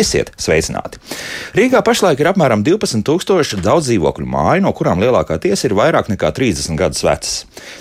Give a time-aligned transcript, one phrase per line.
[0.00, 0.96] Esiet sveicināti!
[1.56, 6.30] Rīgā pašlaik ir apmēram 12,000 daudz dzīvokļu māju, no kurām lielākā tiesa ir vairāk nekā
[6.36, 7.34] 30 gadus vecas.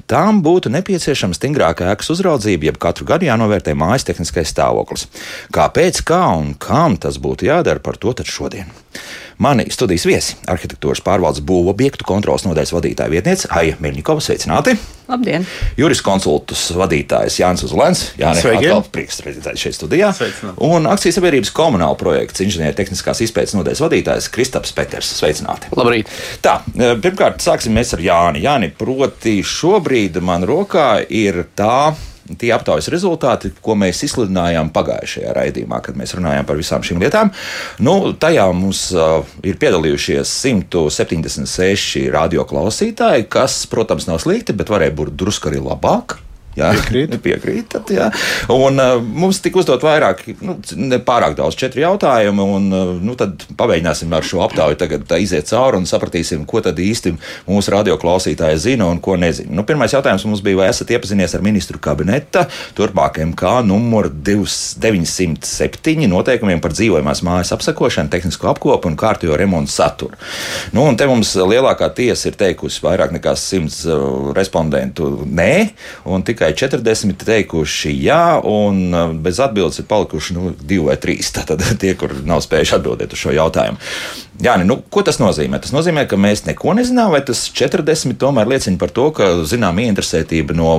[0.10, 5.08] Tām būtu nepieciešama stingrāka ēkas uzraudzība, jeb katru gadu jānovērtē mājas tehniskais stāvoklis.
[5.56, 8.68] Kāpēc, kā un kam tas būtu jādara, par to šodien.
[9.40, 14.20] Mani studijas viesi- arhitektūras pārvaldes būvu objektu kontrolas nodaļas vadītāja vietniece Aija Mirņikova.
[14.20, 14.74] Sveicināti!
[15.08, 15.46] Labdien!
[15.78, 18.02] Juris konsultus vadītājs Jānis Uzlēns.
[18.20, 20.12] Jā, atkal prieks redzēt šeit studijā.
[20.12, 20.60] Sveicināt.
[20.60, 25.14] Un akcijas sabiedrības komunāla projekts inženiertehniskās izpētes nodaļas vadītājs Kristaps Peters.
[25.22, 25.72] Sveicināti!
[25.72, 26.12] Labrīt!
[26.44, 28.44] Tā, e, pirmkārt, sāksim mēs ar Jāni.
[28.44, 31.96] Jāni, proti šobrīd man rokā ir tā
[32.40, 37.34] tie aptaujas rezultāti, ko mēs izsludinājām pagājušajā raidījumā, kad mēs runājām par visām šīm lietām.
[37.86, 45.16] Nu, tajā mums uh, ir piedalījušies 176 radioklausītāji, kas, protams, nav slikti, bet varēja būt
[45.20, 46.20] drusku arī labāk.
[46.60, 47.16] Jā, piekrīt.
[47.30, 48.10] Piekrītat, jā.
[48.54, 52.46] Un uh, mums tika uzdot vairāk, nu, ne pārāk daudz, četri jautājumi.
[52.58, 56.80] Un, uh, nu, tad pamēģināsim ar šo aptauju tagad iziet cauri un sapratīsim, ko tad
[56.82, 57.16] īsti
[57.48, 59.54] mūsu radioklausītāji zina un ko nezina.
[59.60, 62.46] Nu, pirmais jautājums mums bija, vai esat iepazinies ar ministru kabineta
[62.78, 70.20] turpmāk MK numuru 907 noteikumiem par dzīvojamās mājas apsakošanu, tehnisko apkopu un kārtējo remontu saturu.
[70.76, 75.54] Nu, un te mums lielākā tiesa ir teikusi vairāk nekā 100 uh, respondentu nē,
[76.10, 80.98] un tikai tikai 40 teikuši jā, un uh, bez atbildes ir palikuši nu, divi vai
[80.98, 81.32] trīs.
[81.36, 83.78] Tātad tie, kur nav spējuši atbildēt uz šo jautājumu.
[84.40, 85.60] Jā, nu, ko tas nozīmē?
[85.60, 89.82] Tas nozīmē, ka mēs neko nezinām, vai tas 40 tomēr liecina par to, ka zinām
[89.84, 90.78] ieinteresētība no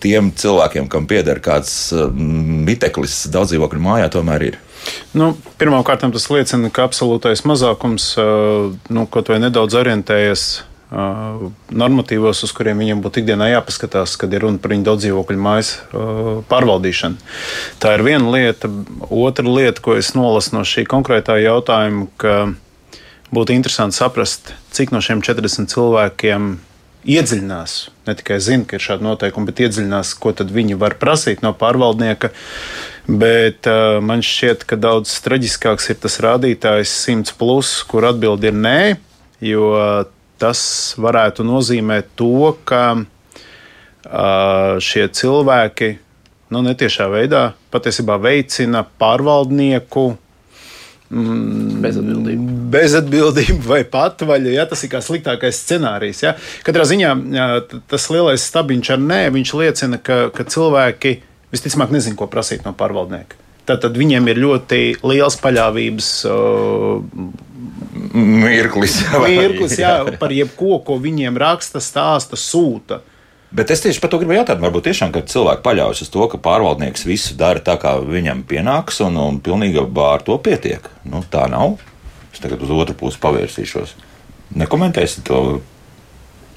[0.00, 4.60] tiem cilvēkiem, kam pieder kāds miteklis daudz dzīvokļu mājā, tomēr ir.
[5.16, 10.48] Nu, Pirmkārt, tas liecina, ka absolūtais mazākums uh, nu, kaut vai nedaudz orientējas
[10.94, 15.72] normatīvos, uz kuriem viņam būtu ikdienā jāpaskatās, kad ir runa par viņu daudz dzīvokļu mājas
[16.50, 17.32] pārvaldīšanu.
[17.82, 18.70] Tā ir viena lieta.
[19.08, 22.36] Otra lieta, ko es nolasu no šī konkrētā jautājuma, ka
[23.34, 26.54] būtu interesanti saprast, cik no šiem 40 cilvēkiem
[27.04, 27.72] iedziļinās,
[28.08, 32.30] ne tikai zina, ka ir šādi noteikumi, bet iedziļinās, ko viņi var prasīt no pārvaldnieka.
[33.04, 38.56] Bet uh, man šķiet, ka daudz traģiskāks ir tas rādītājs 100, plus, kur atbildi ir
[38.56, 38.78] nē,
[39.44, 39.66] jo
[40.40, 40.60] tas
[41.00, 42.84] varētu nozīmēt to, ka
[44.84, 45.94] šie cilvēki
[46.52, 50.04] nu, netiešā veidā patiesībā veicina pārvaldnieku
[51.08, 52.48] mm, bezatbildību.
[52.74, 54.52] bezatbildību vai patvaļu.
[54.54, 56.24] Ja, tas ir kā sliktākais scenārijs.
[56.26, 56.34] Ja.
[56.66, 57.14] Katrā ziņā
[57.90, 61.16] tas lielais stabiņš ar nē, viņš liecina, ka, ka cilvēki
[61.54, 63.43] visticamāk nezina, ko prasīt no pārvaldnieka.
[63.64, 67.00] Tad viņiem ir ļoti liels paļāvības uh,
[68.14, 68.98] mirklis.
[69.24, 73.00] mirklis jā, par jebko, ko viņiem raksta, stāsta, sūta.
[73.54, 77.06] Bet es tieši par to gribu jautāt, varbūt tiešām, cilvēki paļaujas uz to, ka pārvaldnieks
[77.06, 80.88] visu dara tā, kā viņam pienāks, un, un pilnīgi ar to pietiek.
[81.06, 81.78] Nu, tā nav.
[82.34, 83.94] Es tagad uz otru pusi pavērsīšos.
[84.58, 85.44] Nekomentēsiet to?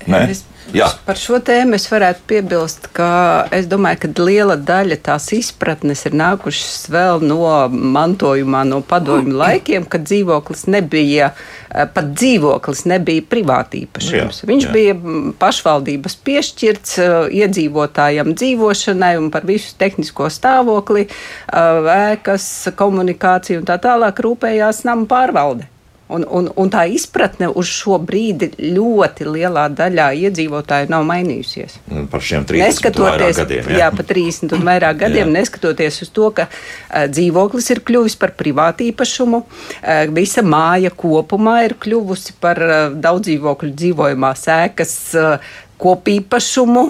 [0.06, 0.22] Nē.
[0.32, 0.88] Es Jā.
[1.08, 6.18] Par šo tēmu es varētu piebilst, ka es domāju, ka liela daļa tās izpratnes ir
[6.20, 7.40] nākušas vēl no
[7.72, 11.30] mantojumā, no padomju laikiem, kad dzīvoklis nebija,
[11.72, 14.42] eh, pat dzīvoklis nebija privātīpašums.
[14.44, 14.74] Jā, Viņš jā.
[14.76, 14.98] bija
[15.40, 23.80] pašvaldības piešķirts eh, iedzīvotājiem dzīvošanai un par visu tehnisko stāvokli, eh, ēkas, komunikāciju un tā
[23.80, 25.72] tālāk rūpējās nama pārvalde.
[26.08, 31.80] Un, un, un tā izpratne uz šo brīdi ļoti lielā daļā iedzīvotāju nav mainījusies.
[32.12, 32.96] Par šiem 30
[33.42, 33.68] gadiem.
[33.74, 38.16] Jā, jā par 30 un vairāk gadiem, neskatoties uz to, ka uh, dzīvoklis ir kļuvis
[38.22, 44.96] par privātu īpašumu, uh, visa māja kopumā ir kļuvusi par uh, daudz dzīvokļu dzīvojamās ēkas
[45.20, 45.52] uh,
[45.82, 46.88] kopīpašumu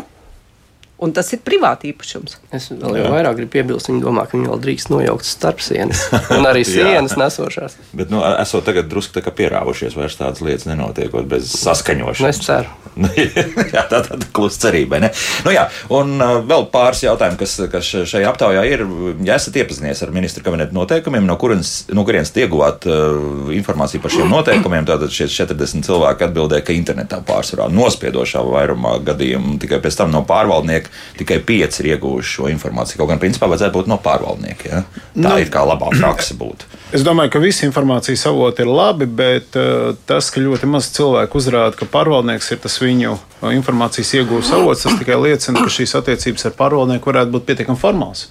[0.97, 2.39] Un tas ir privāti īpašums.
[2.57, 6.07] Es vēl jau vairāk gribu piebilst, viņi domā, ka viņi vēl drīkst nojaukt starp sienas.
[6.33, 7.75] Un arī sienas nesošās.
[7.93, 12.23] Bet, nu, esot tagad drusku tā pierāvušies, vairs tādas lietas nenotiekot bez saskaņošanas.
[12.25, 12.87] Nu, es ceru.
[13.75, 14.97] jā, tā tad klusa cerība.
[15.03, 15.11] Ne?
[15.45, 18.85] Nu, jā, un uh, vēl pāris jautājumu, kas, kas šajā aptaujā ir.
[19.27, 24.15] Ja esat iepazinies ar ministra kabineta noteikumiem, no kurienes, no kurienes ieguvāt uh, informāciju par
[24.17, 30.01] šiem noteikumiem, tad šie 40 cilvēki atbildēja, ka internetā pārsvarā nospiedošā vairumā gadījumu tikai pēc
[30.01, 32.97] tam no pārvaldnieka pārvaldnieki, tikai pieci ir ieguvuši šo informāciju.
[32.99, 34.71] Kaut gan principā vajadzētu būt no pārvaldniekiem.
[34.71, 34.83] Ja?
[35.15, 36.65] Tā nu, ir kā labā praksa būtu.
[36.95, 41.35] Es domāju, ka visi informācijas avoti ir labi, bet uh, tas, ka ļoti maz cilvēku
[41.35, 45.97] uzrāda, ka pārvaldnieks ir tas viņu uh, informācijas iegūs avots, tas tikai liecina, ka šīs
[45.99, 48.29] attiecības ar pārvaldnieku varētu būt pietiekami formāls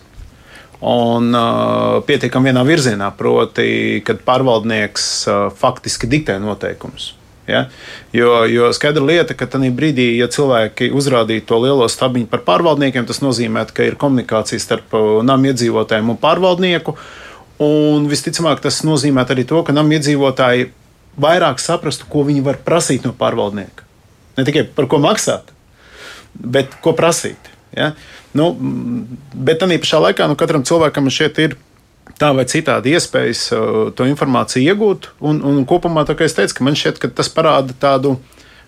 [0.87, 7.15] un uh, pietiekami vienā virzienā, proti, kad pārvaldnieks uh, faktiski diktē noteikumus.
[7.47, 7.67] Ja?
[8.13, 13.07] Jo, jo skaidra lieta, ka tajā brīdī, ja cilvēki uzrādītu to lielo stabiņu par pārvaldniekiem,
[13.07, 16.97] tas nozīmē, ka ir komunikācija starp uh, nama iedzīvotājiem un pārvaldnieku.
[17.63, 20.71] Un visticamāk, tas nozīmē arī to, ka nam iedzīvotāji
[21.23, 23.87] vairāk saprastu, ko viņi var prasīt no pārvaldnieka.
[24.37, 25.55] Ne tikai par ko maksāt,
[26.35, 27.53] bet ko prasīt.
[27.77, 27.95] Ja?
[28.37, 28.51] Nu,
[29.33, 31.57] bet tā pašā laikā nu, katram cilvēkam šeit ir
[32.21, 35.11] tā vai citādi iespējas uh, to informāciju iegūt.
[35.21, 38.17] Un, un kopumā, kā es teicu, man šķiet, ka tas parāda tādu.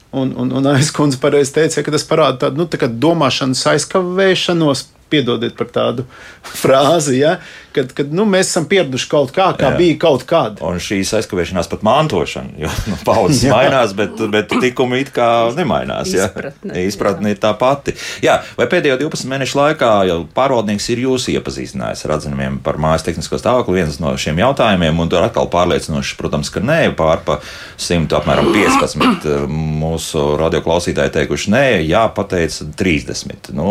[0.09, 5.53] Un, un, un aizkundze pareizi teica, ka tas parāda tādu nu, tā domāšanas aizkavēšanos, piedodiet
[5.57, 6.07] par tādu
[6.63, 7.35] frāzi, ja,
[7.79, 9.79] kad, kad nu, mēs esam pieraduši kaut kā, kā Jā.
[9.79, 10.59] bija kaut kad.
[10.65, 16.13] Un šīs aizkavēšanās pat mantošana, jo nu, paudzes mainās, bet, bet tikumi it kā nemainās.
[16.15, 16.29] Ja.
[16.29, 17.95] Izpratne, Izpratne ir tā pati.
[18.25, 23.07] Jā, vai pēdējo 12 mēnešu laikā jau pārvaldnieks ir jūs iepazīstinājis ar atzinumiem par mājas
[23.07, 23.79] tehnisko stāvokli?
[23.79, 27.39] Viens no šiem jautājumiem, un tur atkal pārliecinoši, protams, ka nē, pār pa
[27.79, 33.53] 100, apmēram 15 mūsu radioklausītāji teikuši nē, jā, pateica 30.
[33.57, 33.69] Nu,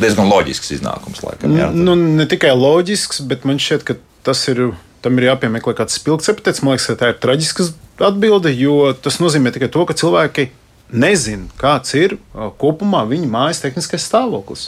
[0.00, 1.54] diezgan loģisks iznākums, laikam.
[1.58, 4.70] Jā, nu, ne tikai loģisks, bet man šķiet, ka tas ir.
[5.00, 6.60] Tam ir jāpiemeklē kāds spilgts epitets.
[6.60, 7.64] Man liekas, ka tā ir traģiska
[8.04, 10.50] atbilde, jo tas nozīmē tikai to, ka cilvēki
[10.92, 12.18] nezina, kāds ir
[12.60, 14.66] kopumā viņa mājas tehniskais stāvoklis.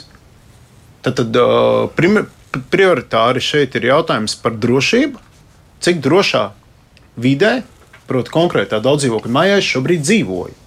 [1.05, 2.25] Tad, tad uh,
[2.73, 5.21] prioritāri šeit ir jautājums par drošību.
[5.85, 6.47] Cik drošā
[7.21, 7.59] vidē,
[8.09, 10.57] proti, konkrētā daudzdzīvokļu mājā šobrīd dzīvoju.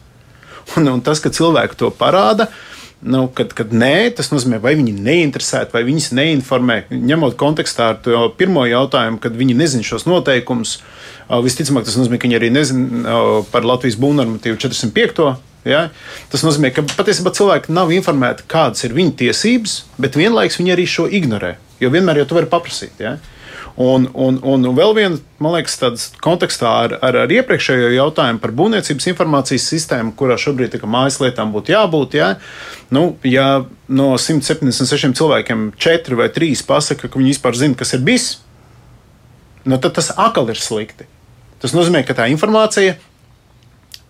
[0.79, 2.76] Un, un tas, ka cilvēki to parāda, uh,
[3.07, 6.79] Nu, kad, kad nē, tas nozīmē, vai viņi neinteresēti, vai viņas neinformē.
[6.91, 10.81] Ņemot kontekstā ar to pirmo jautājumu, kad viņi nezina šos noteikumus,
[11.45, 13.21] visticamāk, tas nozīmē, ka viņi arī nezina
[13.53, 15.37] par Latvijas būvnormatīvu 405.
[15.67, 15.85] Ja?
[16.33, 20.91] Tas nozīmē, ka patiesībā cilvēki nav informēti, kādas ir viņu tiesības, bet vienlaikus viņi arī
[20.91, 21.57] šo ignorē.
[21.83, 22.99] Jo vienmēr jau tu vari paprasīt.
[23.03, 23.17] Ja?
[23.77, 28.55] Un, un, un vēl viena, man liekas, tādas kontekstā ar, ar, ar iepriekšējo jautājumu par
[28.57, 32.17] būvniecības informācijas sistēmu, kurā šobrīd mājas lietām būtu jābūt.
[32.17, 32.31] Jā.
[32.89, 38.07] Nu, ja no 176 cilvēkiem 4 vai 3 pasaka, ka viņi vispār zina, kas ir
[38.07, 38.31] bijis,
[39.69, 41.05] nu, tad tas atkal ir slikti.
[41.61, 42.97] Tas nozīmē, ka tā informācija,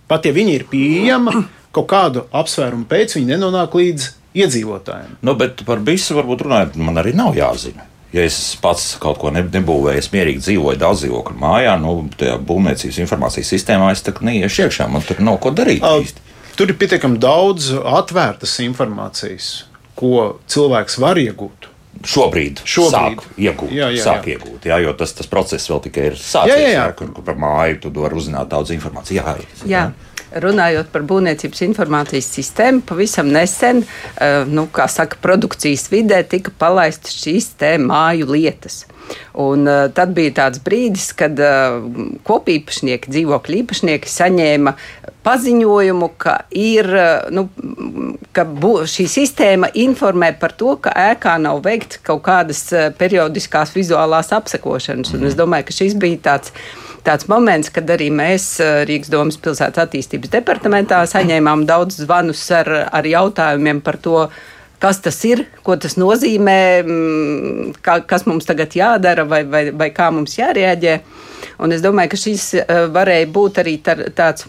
[0.07, 1.43] pat ja viņa ir pieejama,
[1.75, 5.19] kaut kādu apsvērumu pēc, viņa nenonāk līdz iedzīvotājiem.
[5.27, 7.91] Nu, bet par visu varbūt runājot, man arī nav jāzina.
[8.17, 13.01] Ja es pats kaut ko nebūvēju, es mierīgi dzīvoju daudz dzīvokļu mājā, nu, tajā būvniecības
[13.05, 15.85] informācijas sistēmā, es tā neiešu iekšā, man tur nav ko darīt.
[15.85, 16.25] Īsti.
[16.57, 19.51] Tur ir pietiekami daudz atvērtas informācijas,
[19.99, 21.69] ko cilvēks var iegūt.
[22.07, 23.21] Šobrīd, šobrīd.
[23.21, 24.37] sāk iegūt, jā, jā, sāk jā.
[24.37, 26.53] iegūt jā, jo tas, tas process vēl tikai ir sācies.
[26.53, 26.83] Jā, jā, jā.
[26.83, 29.17] Jā, kur, kur par māju tu vari uzzināt daudz informācijas.
[29.17, 29.73] Jā, jā.
[29.73, 33.85] jā runājot par būvniecības informācijas sistēmu, pavisam nesen,
[34.17, 38.85] eh, nu, kā saka, produkcijas vidē tika palaistas šīs te māju lietas.
[39.37, 41.77] Un, uh, tad bija tāds brīdis, kad uh,
[42.27, 44.73] kopīpašnieki, dzīvokļu īpašnieki saņēma
[45.27, 47.47] paziņojumu, ka, ir, uh, nu,
[48.37, 53.77] ka bu, šī sistēma informē par to, ka ēkā nav veikts kaut kādas uh, periodiskās
[53.77, 55.15] vizuālās apsekošanas.
[55.15, 56.55] Un es domāju, ka šis bija tāds
[57.07, 62.71] tāds moments, kad arī mēs eh, Rīgas domas pilsētas attīstības departamentā saņēmām daudz zvanus ar,
[62.91, 64.27] ar jautājumiem par to,
[64.83, 69.91] kas tas ir, ko tas nozīmē, mm, kā, kas mums tagad jādara vai, vai, vai
[69.95, 70.99] kā mums jārēģē.
[71.65, 74.49] Un es domāju, ka šis eh, varēja būt arī tāds.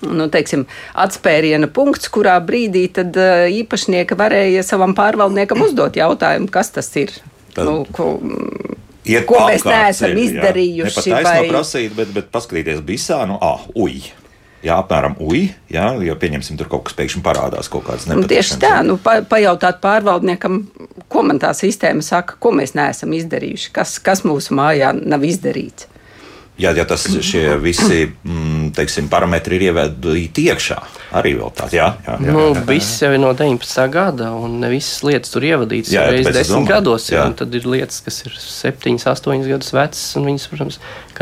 [0.00, 0.62] Nu, teiksim,
[0.96, 7.12] atspēriena punkts, kurā brīdī tad, uh, īpašnieki varēja savam pārvaldniekam uzdot jautājumu, kas tas ir.
[7.52, 8.14] Tad, nu, ko,
[9.10, 11.04] Iet ko mēs neesam ceļu, izdarījuši.
[11.10, 11.50] Ne pat vai...
[11.50, 14.10] prasīt, bet, bet paskatīties visā, nu, ah, uj.
[14.60, 18.28] Jā, apmēram uji, jā, jo pieņemsim, tur kaut kas pēkšņi parādās, kaut kādas nepatīkamas.
[18.28, 20.58] Tieši tā, nu, pa, pajautāt pārvaldniekam,
[21.08, 25.88] ko man tā sistēma saka, ko mēs neesam izdarījuši, kas, kas mūsu mājā nav izdarīts.
[26.60, 30.76] Jā, ja tas šie visi mm, teiksim, parametri ir ievēlēti iekšā,
[31.16, 32.64] arī vēl tāds- jā, jā, jā, nu, jā.
[32.68, 33.86] Viss jau ir no 19.
[33.92, 37.08] gada, un ne visas lietas tur ievadītas jā, reizes desmit gados.
[37.12, 37.24] Jā.
[37.38, 40.80] Tad ir lietas, kas ir 7, 8 gadus vecas, un viņas, protams,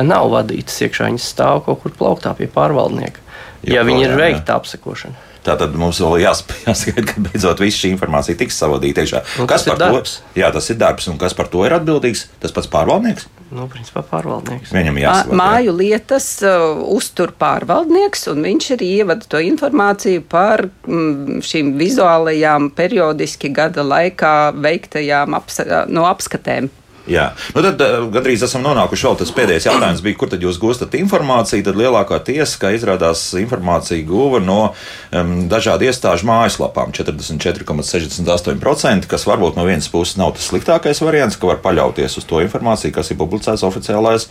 [0.08, 1.12] nav vadītas iekšā.
[1.12, 3.22] Viņas stāv kaut kur plauktā pie pārvaldnieka,
[3.68, 5.27] ja viņi ir veikta apsekošana.
[5.48, 9.24] Tātad mums vēl jāskaidro, ka beidzot viss šī informācija tiks savādīta iekšā.
[9.48, 10.18] Kas par darbs?
[10.20, 10.38] to?
[10.42, 12.26] Jā, tas ir darbs, un kas par to ir atbildīgs?
[12.42, 13.28] Tas pats pārvaldnieks.
[13.48, 14.74] Nu, principā pārvaldnieks.
[14.76, 15.38] Viņam jāsaprot.
[15.40, 22.68] Māju lietas uh, uztur pārvaldnieks, un viņš arī ievada to informāciju par mm, šīm vizuālajām,
[22.76, 26.68] periodiski gada laikā veiktajām apsa, no apskatēm.
[27.08, 30.58] Jā, nu tad uh, gandrīz esam nonākuši vēl tas pēdējais jautājums, bija, kur tad jūs
[30.60, 31.64] gūstat informāciju.
[31.64, 39.54] Tad lielākā tiesa, kā izrādās, informācija guva no um, dažādu iestāžu mājaslapām- 44,68%, kas varbūt
[39.56, 43.20] no vienas puses nav tas sliktākais variants, ka var paļauties uz to informāciju, kas ir
[43.20, 44.22] publicēts oficiālais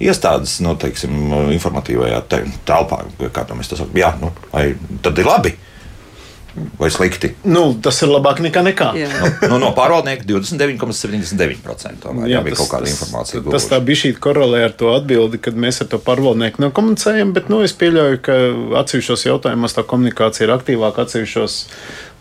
[0.00, 1.12] iestādes, nu, teiksim,
[1.56, 2.38] informatīvajā te,
[2.68, 2.98] telpā,
[3.32, 3.96] kā to mēs to sakām.
[3.96, 4.64] Jā, nu, vai
[5.02, 5.52] tad ir labi?
[6.78, 7.32] Vai slikti?
[7.48, 8.88] Nu, tas ir labāk nekā nekā.
[8.96, 12.00] nu, nu, no pārvaldnieka 29,79%.
[12.02, 13.42] Tomēr jā, jā, bija tas, kaut kāda informācija.
[13.44, 17.34] Tas, tas tā bija šī korelē ar to atbildi, kad mēs ar to pārvaldnieku nekomunicējam,
[17.36, 18.38] bet nu, es pieļauju, ka
[18.82, 21.60] atsevišķos jautājumos tā komunikācija ir aktīvāka, atsevišķos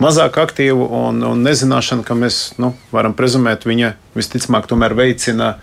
[0.01, 5.55] mazāk aktīva un, un nezināšana, ka mēs nu, varam prezumēt, viņa visticamāk tomēr veicina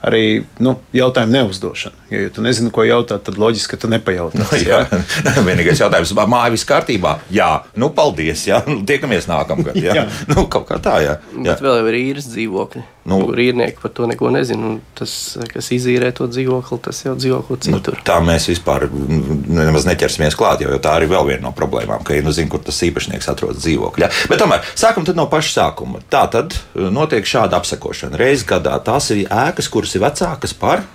[0.00, 2.06] arī nu, jautājumu neuzdošanu.
[2.10, 4.40] Jo, ja tu nezini, ko jautāt, tad loģiski, ka tu nepajautā.
[4.40, 4.80] Nu, jā,
[5.48, 7.18] vienīgais jautājums, māja viss kārtībā?
[7.34, 9.76] Jā, nu paldies, jā, nu, tiekamies nākamgad.
[9.80, 10.06] Jā, jā.
[10.30, 11.18] Nu, kaut kā tā, jā.
[11.36, 11.44] jā.
[11.52, 12.86] Bet vēl ir īres dzīvokļi.
[13.10, 14.74] Nu, kur īrnieki par to neko nezina.
[14.96, 15.12] Tas,
[15.50, 17.96] kas izīrē to dzīvokli, tas jau dzīvokli nu, citur.
[17.96, 22.04] Nu, tā mēs vispār nemaz neķersimies klāt, jo, jo tā arī vēl viena no problēmām,
[22.06, 24.10] ka ir nu, zina, kur tas īpašnieks atrodas dzīvokļā.
[24.30, 26.04] Bet tomēr sākam no paša sākuma.
[26.12, 28.20] Tā tad notiek šāda apsekošana.
[28.20, 30.86] Reiz gadā tās ir ēkas, kuras ir vecākas par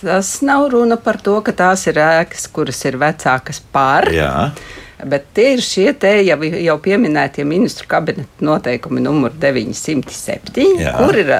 [0.00, 4.06] Tas nav runa par to, ka tās ir ēkas, kuras ir vecākas par.
[4.14, 4.52] Jā.
[4.96, 10.94] Bet tie ir šie te jau, jau pieminētie ministru kabineta noteikumi numur 907, Jā.
[11.00, 11.32] kur ir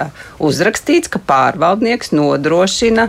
[0.45, 3.09] uzrakstīts, ka pārvaldnieks nodrošina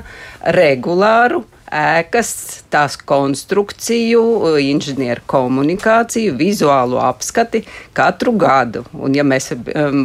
[0.55, 1.43] regulāru
[1.73, 2.31] ēkas,
[2.73, 4.23] tās konstrukciju,
[4.63, 7.63] inženieru komunikāciju, vizuālo apskati
[7.97, 8.85] katru gadu.
[8.93, 9.51] Un, ja mēs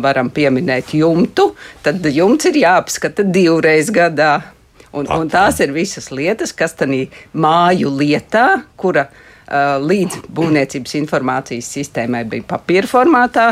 [0.02, 1.52] varam pieminēt jumtu,
[1.83, 4.38] tad jumts ir jāapskata divreiz gadā.
[4.92, 9.31] Un, un tās ir visas lietas, kas tādā māju lietā, kura ir
[9.83, 13.47] līdz būvniecības informācijas sistēmai bija papīra formātā.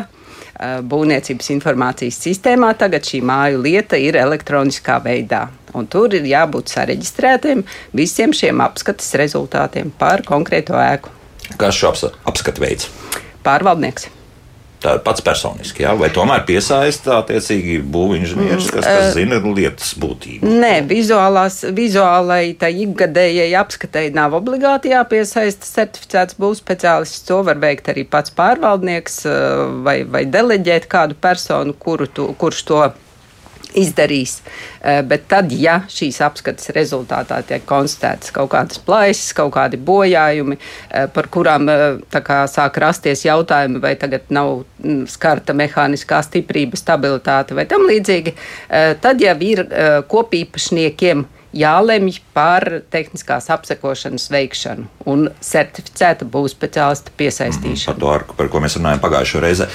[0.61, 5.47] Būvniecības informācijas sistēmā tagad šī māju lieta ir elektroniskā veidā.
[5.77, 7.65] Un tur ir jābūt sareģistrētiem
[7.97, 11.13] visiem šiem apskates rezultātiem par konkrēto ēku.
[11.59, 11.93] Kas šo
[12.31, 12.91] apskatu veids?
[13.47, 14.11] Pārvaldnieks.
[14.81, 15.91] Tā ir pats personiski, jā?
[16.01, 20.49] vai tomēr piesaista attiecīgi būvinženieris, kas, kas zina lietas būtību?
[20.63, 27.27] Nē, vizuālās, vizuālai tā ikgadējai apskatēji nav obligāti jāpiesaista certificēts būvspeciālists.
[27.29, 29.21] To var veikt arī pats pārvaldnieks
[29.85, 32.83] vai, vai deleģēt kādu personu, kuru tu, kurš to
[33.79, 34.41] izdarīs.
[34.81, 40.59] Eh, bet tad, ja šīs apskates rezultātā tiek konstatētas kaut kādas plaisas, kaut kādi bojājumi,
[40.91, 46.79] eh, par kurām eh, kā, sāk rasties jautājumi, vai tagad nav mm, skarta mehāniskā stiprība,
[46.81, 48.35] stabilitāte vai tam līdzīgi,
[49.01, 49.63] tad jau ir
[50.11, 51.25] kopīpašniekiem
[51.57, 57.75] jālemj par tehniskās apsekošanas veikšanu un certificēta būs speciālista piesaistīšanu.
[57.75, 59.69] Mm, par to, ar, par ko mēs runājam pagājušajā reizē.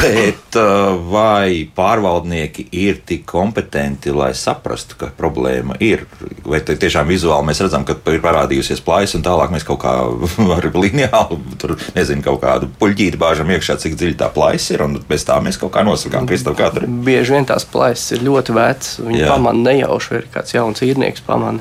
[0.00, 6.06] Bet uh, vai pārvaldnieki ir tik kompetenti, lai saprastu, ka problēma ir?
[6.48, 9.94] Vai tiešām vizuāli mēs redzam, ka ir parādījusies plājas, un tālāk mēs kaut kā
[10.56, 14.98] ar lineālu, tur nezinu, kaut kādu puļķīti bāžam iekšā, cik dziļi tā plājas ir, un
[15.08, 16.96] bez tā mēs kaut kā nosakām, Kristof, kā tur ir.
[17.08, 21.17] Bieži vien tās plājas ir ļoti vecas, viņi pamana nejauši, vai ir kāds jauns īrnieks
[21.18, 21.60] cilvēks pamana.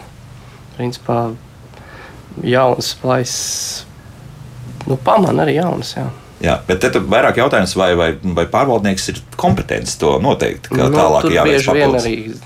[0.77, 1.33] Principā
[2.43, 3.85] jaunas plaisas,
[4.87, 5.95] nu, pamana arī jaunas.
[5.97, 6.09] Jā.
[6.39, 10.69] Jā, bet te ir vairāk jautājums, vai, vai, vai pārvaldnieks ir kompetents to noteikt.
[10.71, 12.43] Nu, tālāk jāveic papildus.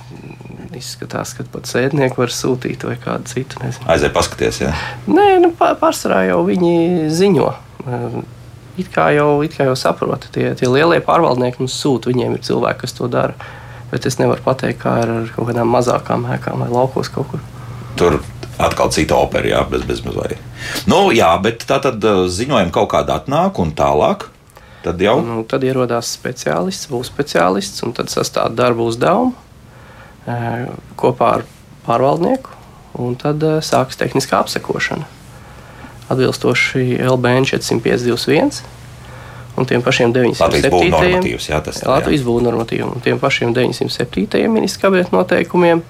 [0.82, 3.60] Izskatās, ka pat sēdnieku var sūtīt vai kādu citu.
[3.62, 4.62] Aiziet, paskaties.
[4.64, 4.72] Jā.
[5.12, 7.50] Nē, nu, pārsvarā jau viņi ziņo.
[8.80, 12.46] It kā jau, it kā jau saprot, tie, tie lielie pārvaldnieki mums sūta, viņiem ir
[12.48, 13.36] cilvēki, kas to dara
[13.92, 17.44] bet es nevaru pateikt, kā ar, kaut kādām mazākām ēkām vai laukos kaut kur.
[18.00, 18.20] Tur
[18.62, 20.40] atkal cita opera, jā, bez, bez mazliet.
[20.90, 24.30] Nu, jā, bet tā tad uh, ziņojumi kaut kādā atnāk un tālāk.
[24.82, 29.36] Tad jau nu, tad ierodās speciālists, būs speciālists, un tad sastāv darbu uzdevumu
[31.02, 31.44] kopā ar
[31.86, 32.52] pārvaldnieku,
[33.02, 35.08] un tad sāksies tehniskā apsekošana.
[36.12, 38.62] Atbilstoši LBN 451
[39.62, 41.32] un tiem pašiem 907.
[41.50, 44.48] Jā, tas ir Latvijas būvniecības normatīviem, un tiem pašiem 907.
[44.52, 45.84] ministra kabineta noteikumiem.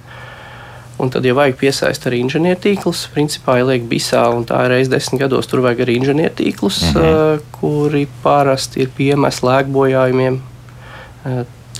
[1.01, 5.23] Un tad, ja vajag piesaistīt arī inženiertīklus, principā ieliek bisā, un tā ir reizes desmit
[5.23, 7.41] gados, tur vajag arī inženiertīklus, mm -hmm.
[7.55, 10.37] kuri parasti ir piemesti lēkbojājumiem,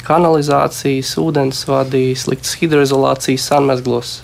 [0.08, 4.24] kanalizācijas, ūdensvadī, sliktas hidroizolācijas sanmezglos,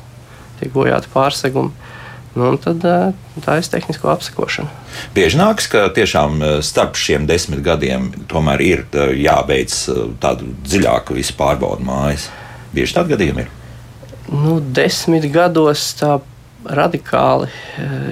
[0.60, 1.72] tiek bojāti pārsegumi.
[2.38, 4.70] Nu, tad tā ir tehnisko apsekošana.
[5.16, 8.84] Bieži nāks, ka tiešām starp šiem desmit gadiem tomēr ir
[9.18, 9.74] jāveic
[10.22, 12.28] tādu dziļāku visu pārbaudu mājas.
[12.76, 13.54] Bieži tādi gadījumi ir.
[14.28, 16.18] Nu, desmit gados tā
[16.76, 17.48] radikāli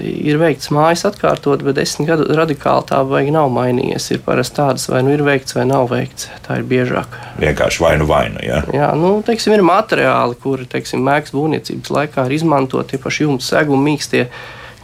[0.06, 4.10] ir veikts mājas atkārtot, bet desmit gadu radikāli tā vai nav mainījies.
[4.16, 6.30] Ir parasti tādas, vai nu ir veikts, vai nav veikts.
[6.46, 7.18] Tā ir biežāk.
[7.42, 8.44] Vienkārši vai nu vai nu.
[8.46, 8.62] Ja?
[8.74, 13.92] Jā, nu, teiksim, ir materiāli, kuri, teiksim, mēks būvniecības laikā ir izmantoti, īpaši jumta segumi,
[13.92, 14.30] mīkstie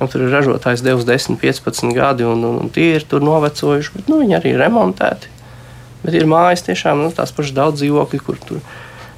[0.01, 3.92] Nu, tur ir ražotājs devis 10, 15 gadi, un, un, un tie ir tur novecojuši,
[3.94, 5.30] bet nu, viņi arī ir remontēti.
[6.01, 8.63] Bet ir mājas tiešām nu, tās pašas daudz dzīvokļi, kur tur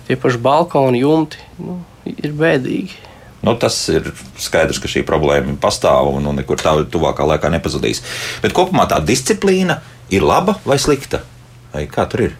[0.09, 1.77] tie paši balkoni, jumti nu,
[2.11, 2.99] ir bēdīgi.
[3.43, 4.07] Nu, tas ir
[4.39, 7.99] skaidrs, ka šī problēma pastāv un, un nekur tā tuvākā laikā nepazudīs.
[8.43, 9.81] Bet kopumā tā disciplīna
[10.15, 11.25] ir laba vai slikta?
[11.73, 12.37] Vai kā tur ir?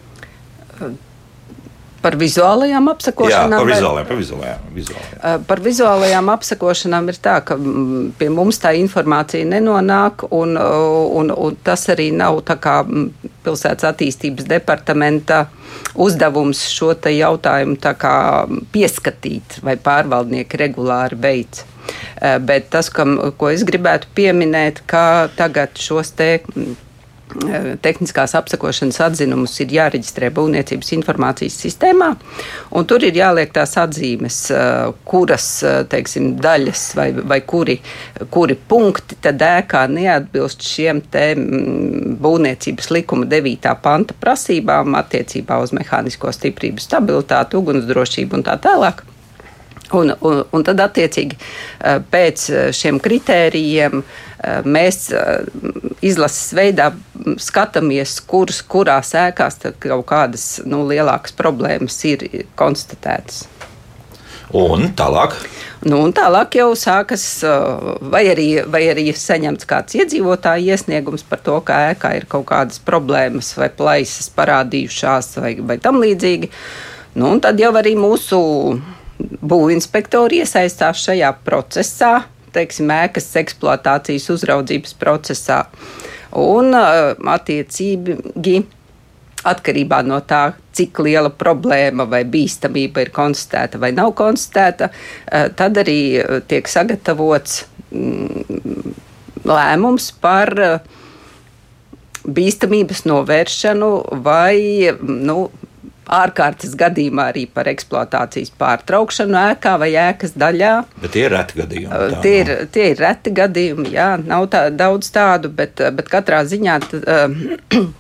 [2.03, 3.53] Par vizuālajām apsakošanām.
[3.53, 5.45] Jā, par vizuālajām, par vizuālajām, vizuālajām.
[5.47, 7.57] Par vizuālajām apsakošanām ir tā, ka
[8.19, 12.77] pie mums tā informācija nenonāk, un, un, un tas arī nav tā kā
[13.45, 15.45] pilsētas attīstības departamenta
[15.95, 17.79] uzdevums šo jautājumu
[18.73, 21.65] pieskatīt, vai pārvaldnieki regulāri veids.
[22.19, 26.31] Bet tas, kam, ko es gribētu pieminēt, ka tagad šos te
[26.63, 26.92] Eh,
[27.81, 32.11] tehniskās apsakošanas atzinumus ir jāreģistrē būvniecības informācijas sistēmā,
[32.77, 37.79] un tur ir jāliek tās atzīmes, eh, kuras eh, teiksim, daļas vai, vai kuri,
[38.33, 43.73] kuri punkti tad ēkā neatbilst šiem te mm, būvniecības likuma 9.
[43.81, 49.03] panta prasībām attiecībā uz mehānisko stiprību, stabilitāti, ugunsdrošību un tā tālāk.
[49.93, 51.37] Un, un, un tad, attiecīgi,
[52.09, 54.01] pēc šiem kritērijiem
[54.65, 55.11] mēs
[56.01, 56.89] izlases veidā
[57.37, 62.25] skatāmies, kuras, kurās ēkās kaut kādas nu, lielākas problēmas ir
[62.59, 63.45] konstatētas.
[64.53, 65.33] Un tālāk?
[65.81, 67.23] Nu, un tālāk jau sākas,
[68.13, 72.77] vai arī, vai arī saņemts kāds iedzīvotāja iesniegums par to, ka ēkā ir kaut kādas
[72.85, 76.51] problēmas vai plaisas parādījušās vai, vai tam līdzīgi.
[77.17, 78.39] Nu, un tad jau arī mūsu
[79.19, 82.13] būvinspektori iesaistās šajā procesā,
[82.53, 85.63] teiksim, ēkas eksploatācijas uzraudzības procesā.
[86.39, 88.57] Un attiecīgi
[89.43, 94.89] atkarībā no tā, cik liela problēma vai bīstamība ir konstatēta vai nav konstatēta,
[95.59, 95.99] tad arī
[96.49, 98.93] tiek sagatavots mm,
[99.43, 100.53] lēmums par
[102.23, 103.91] bīstamības novēršanu
[104.23, 105.49] vai nu,
[106.11, 110.73] ārkārtas gadījumā arī par eksploatācijas pārtraukšanu ēkā vai ēkas daļā.
[111.01, 111.91] Bet tie ir reti gadījumi.
[111.93, 116.43] Tā, tie, ir, tie ir reti gadījumi, jā, nav tā, daudz tādu, bet, bet katrā
[116.49, 116.79] ziņā.
[116.89, 117.11] Tad,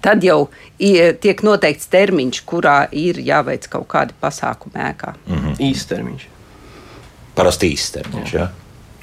[0.00, 0.46] Tad jau
[1.20, 5.12] tiek noteikts termiņš, kurā ir jāveic kaut kādi pasākumi ēkā.
[5.26, 5.58] Mm -hmm.
[5.64, 6.24] Īstermiņš.
[7.36, 8.32] Parasti īstermiņš.
[8.32, 8.46] Jā.
[8.46, 8.48] Jā.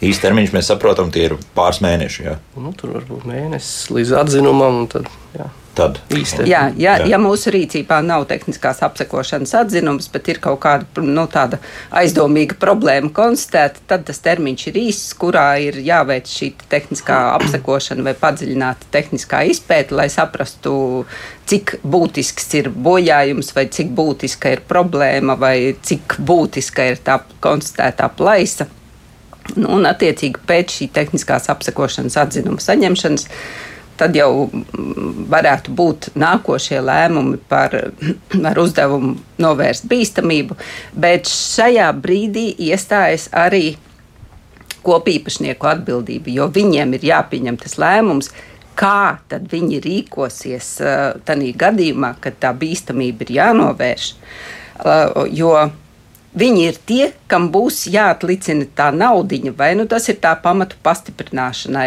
[0.09, 2.23] Īstermiņš mēs saprotam, tie ir pāris mēneši.
[2.25, 2.35] Jā.
[2.57, 4.87] Nu, tur var būt mēnesis līdz atzinumam.
[4.87, 6.47] Tad, jā tad īstenībā.
[6.49, 7.09] Jā, ja, jā.
[7.13, 11.25] ja mūsu rīcībā nav tehniskās apsekošanas atzinums, bet ir kaut kāda nu,
[11.95, 18.15] aizdomīga problēma konstatēta, tad tas termiņš ir īss, kurā ir jāveic šī tehniskā apsekošana vai
[18.19, 20.77] padziļināta tehniskā izpēta, lai saprastu,
[21.49, 28.09] cik būtisks ir bojājums, vai cik būtiska ir problēma, vai cik būtiska ir tā konstatētā
[28.17, 28.69] plaisa.
[29.53, 33.27] Nu, un, attiecīgi, pēc šī tehniskās apsekošanas atzinuma saņemšanas
[33.99, 34.47] tad jau
[35.31, 37.75] varētu būt nākošie lēmumi par,
[38.33, 40.57] par uzdevumu novērst bīstamību.
[40.93, 43.77] Bet šajā brīdī iestājas arī
[44.85, 48.29] kopīpašnieku atbildība, jo viņiem ir jāpieņem tas lēmums,
[48.77, 54.11] kā tad viņi rīkosies uh, tajā gadījumā, kad tā bīstamība ir jānovērš.
[54.75, 55.55] Uh, jo
[56.35, 61.85] Viņi ir tie, kam būs jāatlicina tā naudiņa, vai nu tas ir tā pamatu pastiprināšanai,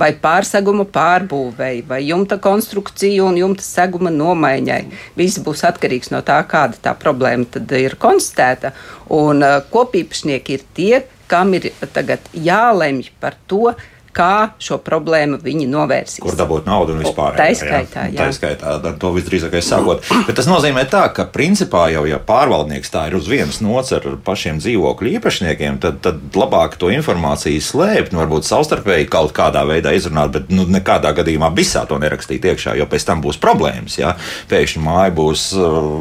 [0.00, 4.80] vai pārseguma pārbūvei, vai jumta konstrukciju un jumta seguma nomaiņai.
[5.18, 8.72] Viss būs atkarīgs no tā, kāda tā problēma tad ir konstatēta.
[9.12, 13.74] Un kopīpašnieki ir tie, kam ir tagad jālemj par to,
[14.16, 16.22] kā šo problēmu viņi novērsīs.
[16.24, 17.36] Kur dabūt naudu un vispār.
[17.38, 18.18] Tā izskaitā, jā.
[18.20, 20.04] Tā izskaitā, ar to visdrīzākais sākot.
[20.28, 24.06] Bet tas nozīmē tā, ka principā jau, ja pārvaldnieks tā ir uz vienas nots ar
[24.26, 29.92] pašiem dzīvokļu īpašniekiem, tad, tad labāk to informāciju slēpt, nu, varbūt savstarpēji kaut kādā veidā
[29.96, 33.98] izrunāt, bet nu, nekādā gadījumā visā to nerakstīt iekšā, jo pēc tam būs problēmas.
[34.00, 34.14] Ja?
[34.50, 35.92] Pēkšņi māja būs uh,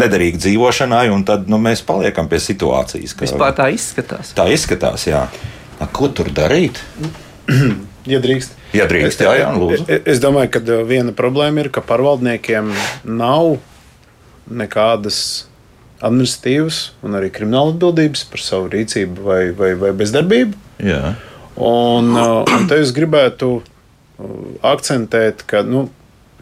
[0.00, 3.16] nederīga dzīvošanai, un tad nu, mēs paliekam pie situācijas.
[3.16, 4.32] Ka, Vispār tā izskatās.
[4.36, 5.26] Tā izskatās, jā.
[5.92, 6.80] Ko tur darīt?
[8.12, 8.54] ja drīkst.
[8.76, 9.86] Ja drīkst, jā, jā, lūdzu.
[9.86, 12.72] Es, es domāju, ka uh, viena problēma ir, ka pārvaldniekiem
[13.06, 13.56] nav
[14.46, 15.20] nekādas
[16.04, 20.58] administratīvas un arī krimināla atbildības par savu rīcību vai, vai, vai bezdarbību.
[20.84, 21.14] Jā.
[21.56, 24.34] Un, uh, un te es gribētu uh,
[24.74, 25.86] akcentēt, ka nu,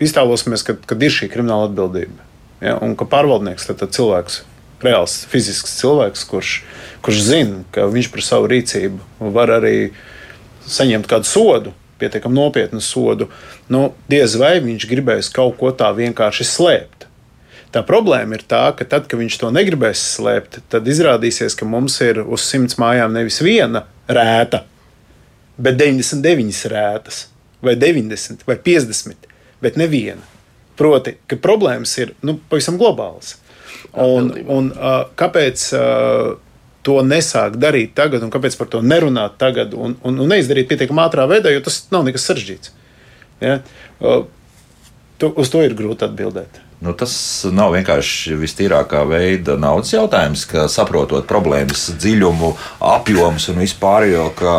[0.02, 2.32] iztēlosimies, ka, kad ir šī krimināla atbildība.
[2.64, 4.40] Ja, un ka pārvaldnieks ir cilvēks,
[4.84, 6.56] reāls fizisks cilvēks, kurš,
[7.04, 10.02] kurš zina, ka viņš par savu rīcību var arī uh,
[10.70, 13.28] saņemt kādu sodu, pietiekami nopietnu sodu,
[13.72, 17.08] nu, diez vai viņš gribēs kaut ko tā vienkārši slēpt.
[17.74, 21.98] Tā problēma ir tā, ka tad, kad viņš to negribēs slēpt, tad izrādīsies, ka mums
[22.06, 24.62] ir uz simts mājām nevis viena rēta,
[25.58, 27.24] bet 99 rētas,
[27.64, 29.26] vai 90, vai 50,
[29.64, 30.22] bet neviena.
[30.78, 33.36] Proti, ka problēmas ir nu, pavisam globālas.
[33.94, 34.70] Un, un,
[35.18, 35.66] kāpēc
[36.84, 41.04] to nesāk darīt tagad, un kāpēc par to nerunāt tagad, un, un, un neizdarīt pietiekami
[41.06, 42.74] ātrā veidā, jo tas nav nekas sarežģīts.
[43.44, 43.58] Ja?
[45.18, 46.60] Tu, uz to ir grūti atbildēt.
[46.84, 47.14] Nu, tas
[47.54, 52.50] nav vienkārši vistīrākā veida naudas jautājums, ka saprotot problēmas dziļumu,
[52.84, 54.54] apjomus un vispārējo, ka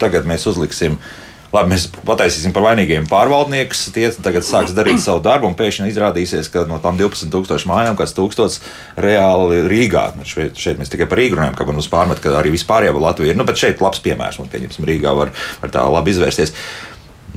[0.00, 0.96] tagad mēs uzliksim
[1.48, 3.86] Labi, mēs pataisīsim par vainīgiem pārvaldniekus.
[3.94, 8.12] Tie tagad sāks darīt savu darbu, un pēkšņi izrādīsies, ka no tām 12,000 mājām kāds
[8.16, 8.58] tūkstots
[9.00, 10.10] reāli Rīgā.
[10.18, 12.92] Nu, šeit, šeit mēs tikai par Rīgu runājam, kā man uz pārmet, ka arī vispārējā
[12.92, 13.40] Latvija ir.
[13.40, 15.32] Nu, bet šeit labs piemērs mums, pieņemsim, Rīgā var,
[15.62, 16.52] var tā labi izvērsties.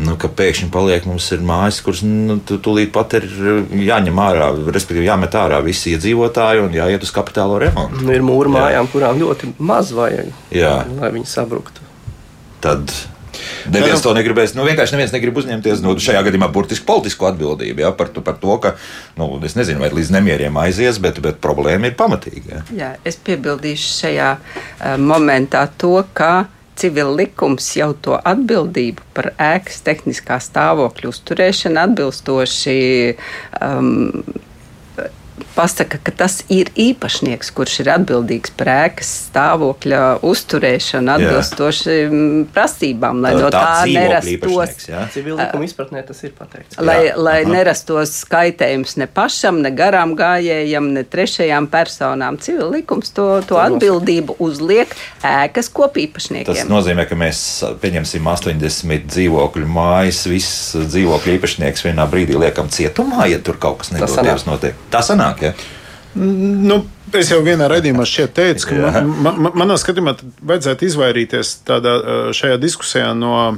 [0.01, 3.27] Nu, ka pēkšņi paliek mums ir mājas, kuras nu, tūlīt pat ir
[3.75, 8.03] jāņem ārā, respektīvi jāmet ārā visi iedzīvotāji un jāiet uz kapitālo remontu.
[8.03, 10.77] Nu, ir mūra mājām, kurām ļoti maz vajag, Jā.
[10.99, 11.83] lai viņi sabruktu.
[12.63, 12.95] Tad
[13.71, 14.55] Neviens to negribēs.
[14.57, 18.39] Nu, vienkārši neviens negrib uzņemties nu, šajā gadījumā burtiski politisku atbildību ja, par, to, par
[18.41, 18.75] to, ka,
[19.19, 22.49] nu, es nezinu, vai līdz nemieriem aizies, bet, bet problēma ir pamatīga.
[22.51, 22.63] Ja.
[22.81, 26.47] Jā, es piebildīšu šajā uh, momentā to, ka
[26.81, 32.79] civil likums jau to atbildību par ēkas tehniskā stāvokļa uzturēšanu atbilstoši
[33.59, 33.91] um,
[35.55, 43.21] pasaka, ka tas ir īpašnieks, kurš ir atbildīgs par ēkas stāvokļa uzturēšanu atbilstoši mm, prasībām,
[43.23, 44.75] lai tā, no tā, tā nerastos.
[45.15, 46.79] Civilizācijā izpratnē tas ir pateikts.
[46.81, 47.53] Lai, jā, lai aha.
[47.55, 52.39] nerastos skaitējums ne pašam, ne garām gājējam, ne trešajām personām.
[52.41, 54.93] Civilizācijas to, to atbildību uzliek
[55.27, 56.49] ēkas kopīpašniekiem.
[56.51, 57.43] Tas nozīmē, ka mēs
[57.81, 63.93] pieņemsim 80 dzīvokļu mājas, viss dzīvokļu īpašnieks vienā brīdī liekam cietumā, ja tur kaut kas
[63.95, 64.79] nedoties notiek.
[64.93, 65.61] Tā sanāk sanāk?
[65.61, 65.77] Ja?
[66.21, 70.13] Nu, Es jau vienā raidījumā teicu, ka man, man, manā skatījumā
[70.47, 71.95] vajadzētu izvairīties tādā,
[72.37, 73.57] šajā diskusijā no,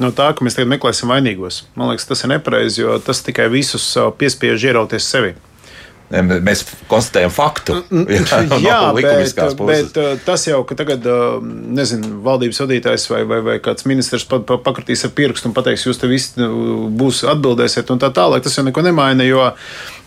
[0.00, 1.64] no tā, ka mēs tagad meklēsim vainīgos.
[1.76, 5.34] Man liekas, tas ir nepareizi, jo tas tikai visus piespiež ierauties sevi.
[6.12, 7.78] Mēs konstatējam faktu.
[7.88, 11.06] Jā, no jā bet, bet tas jau, ka tagad,
[11.42, 15.86] nezinu, valdības vadītājs vai, vai, vai kāds ministrs pa, pa, pakritīs ar pirkstu un pateiks,
[15.88, 16.44] jūs te visi
[17.00, 19.48] būs atbildēsiet un tā tālāk, tas jau neko nemaina, jo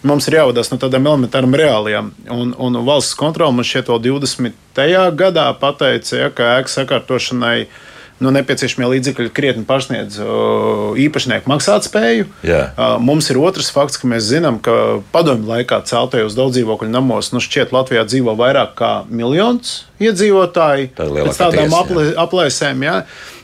[0.08, 2.14] mums ir jāvadās no tādām elementārām reālijām.
[2.34, 4.88] Un, un valsts kontrole man šķiet vēl 20.
[5.18, 7.58] gadā pateica, ja, ka ēkas sakārtošanai
[8.24, 10.18] nu, nepieciešamie līdzekļi krietni pārsniedz
[11.04, 12.28] īpašnieku maksātspēju.
[12.46, 12.74] Yeah.
[13.04, 17.42] Mums ir otrs fakts, ka mēs zinām, ka padomju laikā celtajos daudz dzīvokļu namos nu,
[17.44, 20.92] šķiet Latvijā dzīvo vairāk kā miljons iedzīvotāji.
[20.98, 22.86] Tā pēc tādām aplē, aplēsēm.
[22.88, 23.00] Ja?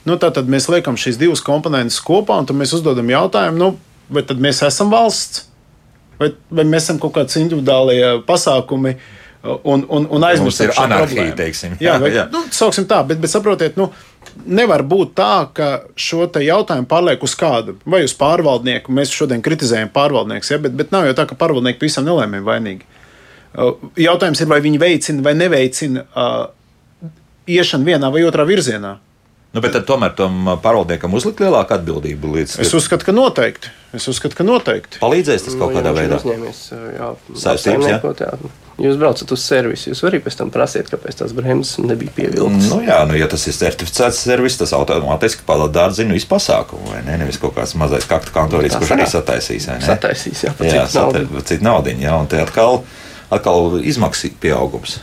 [0.10, 3.74] Nu, tad mēs liekam šīs divas komponentes kopā un tad mēs uzdodam jautājumu, nu,
[4.14, 5.48] vai tad mēs esam valsts?
[6.20, 8.98] Vai, vai mēs esam kaut kāds individuālie pasākumi?
[9.44, 11.74] Un, un, un aizmirstam šo anarhiju, teiksim.
[11.84, 12.30] Jā, vai, jā.
[12.32, 13.90] Nu, sauksim tā, bet, bet saprotiet, nu,
[14.46, 18.94] nevar būt tā, ka šo jautājumu pārliek uz kādu vai uz pārvaldnieku.
[18.94, 22.90] Mēs šodien kritizējam pārvaldniekus, ja, bet, bet nav jau tā, ka pārvaldnieki visam nelēmēji vainīgi.
[23.54, 27.10] Uh, jautājums ir, vai viņi veicina vai neveicina uh,
[27.50, 28.98] iešanu vienā vai otrā virzienā.
[29.54, 32.32] Nu, bet tomēr tam pārvaldniekam uzlikt lielāku atbildību.
[32.40, 32.58] Līdz...
[32.64, 33.70] Es uzskatu, ka noteikti.
[33.94, 34.98] Es uzskatu, ka noteikti.
[35.04, 36.18] Palīdzēs tas kaut nu, kādā veidā.
[36.98, 37.12] Jā,
[37.44, 38.00] Saistības, jā.
[38.82, 42.72] Jūs braucat uz servisu, jūs arī pēc tam prasiet, kāpēc tās bremzes nebija pievilktas.
[42.72, 47.04] Nu, jā, nu, ja tas ir certificēts servis, tas automātiski padara zinu visu pasākumu, vai
[47.06, 47.20] ne?
[47.22, 49.70] Nevis kaut kāds mazais kaktu kantorīts, kurš arī sataisīs.
[49.86, 52.82] Sataisīs, jā, pa jā, citu citu naudiņu, jā, un te atkal,
[53.30, 54.98] atkal izmaksas pieaugums.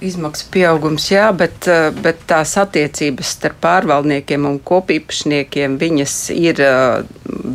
[0.00, 1.68] Izmaksu pieaugums, jā, bet,
[2.00, 5.78] bet tās attiecības starp pārvaldniekiem un kopīpašniekiem
[6.36, 6.64] ir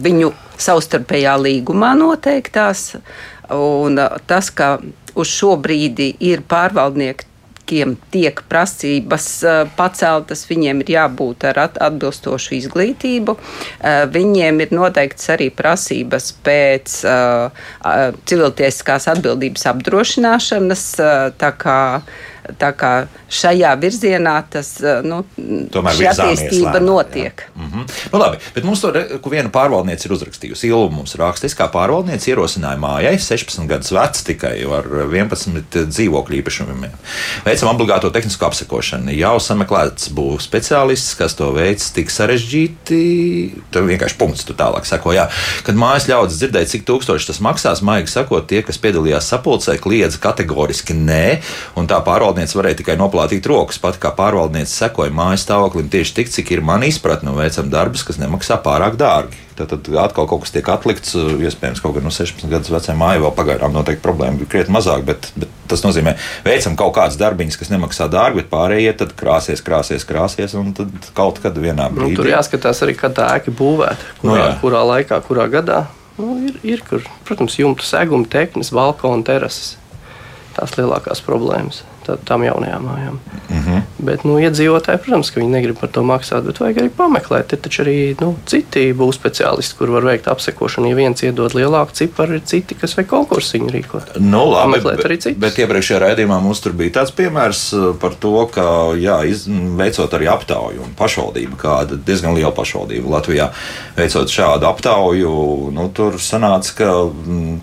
[0.05, 2.91] viņu savstarpējā līgumā noteiktās.
[3.51, 4.77] Un tas, ka
[5.15, 7.27] uz šo brīdi ir pārvaldnieki
[8.11, 9.27] tiek prasības
[9.77, 13.37] paceltas, viņiem ir jābūt ar atbilstošu izglītību.
[14.11, 16.97] Viņiem ir noteikts arī prasības pēc
[18.27, 20.85] civiltiesiskās atbildības apdrošināšanas.
[21.39, 21.79] Tā kā
[22.41, 22.91] Tā kā
[23.29, 25.21] šajā virzienā tas eh, nu,
[25.77, 27.43] attīstība notiek.
[27.55, 27.89] Mm -hmm.
[28.13, 28.97] nu, labi, bet mums tur
[29.29, 30.67] viena pārvaldniece ir uzrakstījusi.
[30.67, 36.97] Ilva mums rakstīs, kā pārvaldniece ierosināja mājai 16 gadus vecs tikai ar 11 dzīvokļu īpašumiem.
[37.45, 39.11] Veicam obligāto tehnisko apsekošanu.
[39.11, 43.01] Jau sameklēts būs speciālists, kas to veids tik sarežģīti.
[43.71, 45.13] Tur vienkārši punkts tu tālāk sako.
[45.13, 45.29] Jā.
[45.63, 50.17] Kad mājas ļaudis dzirdēja, cik tūkstoši tas maksās, maigi sakot, tie, kas piedalījās sapulcē, kliedza
[50.17, 51.41] kategoriski nē,
[51.75, 53.79] un tā pārvaldniece pārvaldniece varēja tikai noplātīt rokas.
[53.81, 58.03] Pat kā pārvaldniece sekoja mājas stāvoklim tieši tik, cik ir man izpratne, un veicam darbus,
[58.03, 59.37] kas nemaksā pārāk dārgi.
[59.55, 63.21] Tad, tad atkal kaut kas tiek atlikts, iespējams, kaut gan no 16 gadus vecā māja
[63.21, 66.15] vēl pagaidām noteikti problēma bija krietni mazāk, bet, bet tas nozīmē,
[66.45, 71.11] veicam kaut kādas darbiņas, kas nemaksā dārgi, bet pārējie tad krāsies, krāsies, krāsies, un tad
[71.17, 72.15] kaut kad vienā nu, brīdī.
[72.15, 74.49] Nu, tur jāskatās arī, kad tā ēka būvēta, kurā, nu, jā.
[74.63, 75.83] kurā laikā, kurā gadā.
[76.17, 79.75] Nu, ir, ir kur, protams, jumta segumi, teknis, balkona terases.
[80.55, 81.83] Tās lielākās problēmas.
[82.05, 83.17] Tā, tām jaunajām mājām.
[83.49, 83.81] Mm -hmm.
[83.97, 87.53] Bet nu, iedzīvotāji, protams, ka viņi negrib par to maksāt, bet vajag arī pameklēt.
[87.53, 90.89] Ir taču arī nu, citi būs speciālisti, kur var veikt apsekošanu.
[90.89, 94.19] Ja viens iedod lielāku ciparu, ir citi, kas vajag konkursiņu rīkot.
[94.19, 95.39] Nu, labi, bet, arī citus.
[95.41, 98.65] Bet iepriekšējā raidījumā mums tur bija tāds piemērs uh, par to, ka
[98.97, 103.51] jā, iz, veicot arī aptauju un pašvaldību, kāda diezgan liela pašvaldība Latvijā,
[103.97, 105.33] veicot šādu aptauju,
[105.75, 106.91] nu, tur sanāca, ka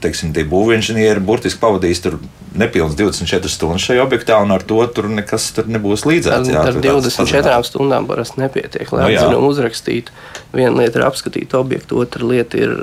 [0.02, 2.18] teiksim, tie būvinženieri burtiski pavadīs tur
[2.58, 6.52] nepilnīgi 24 stundas šajā objektā, un ar to tur nekas tur nebūs līdzēts.
[6.52, 10.14] Jā, ar 24 stundām parasti nepietiek, lai no, atzinumu uzrakstītu.
[10.54, 12.74] Viena lieta ir apskatīt objektu, otra lieta ir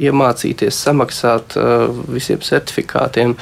[0.00, 3.34] iemācīties samaksāt uh, visiem certifikātiem,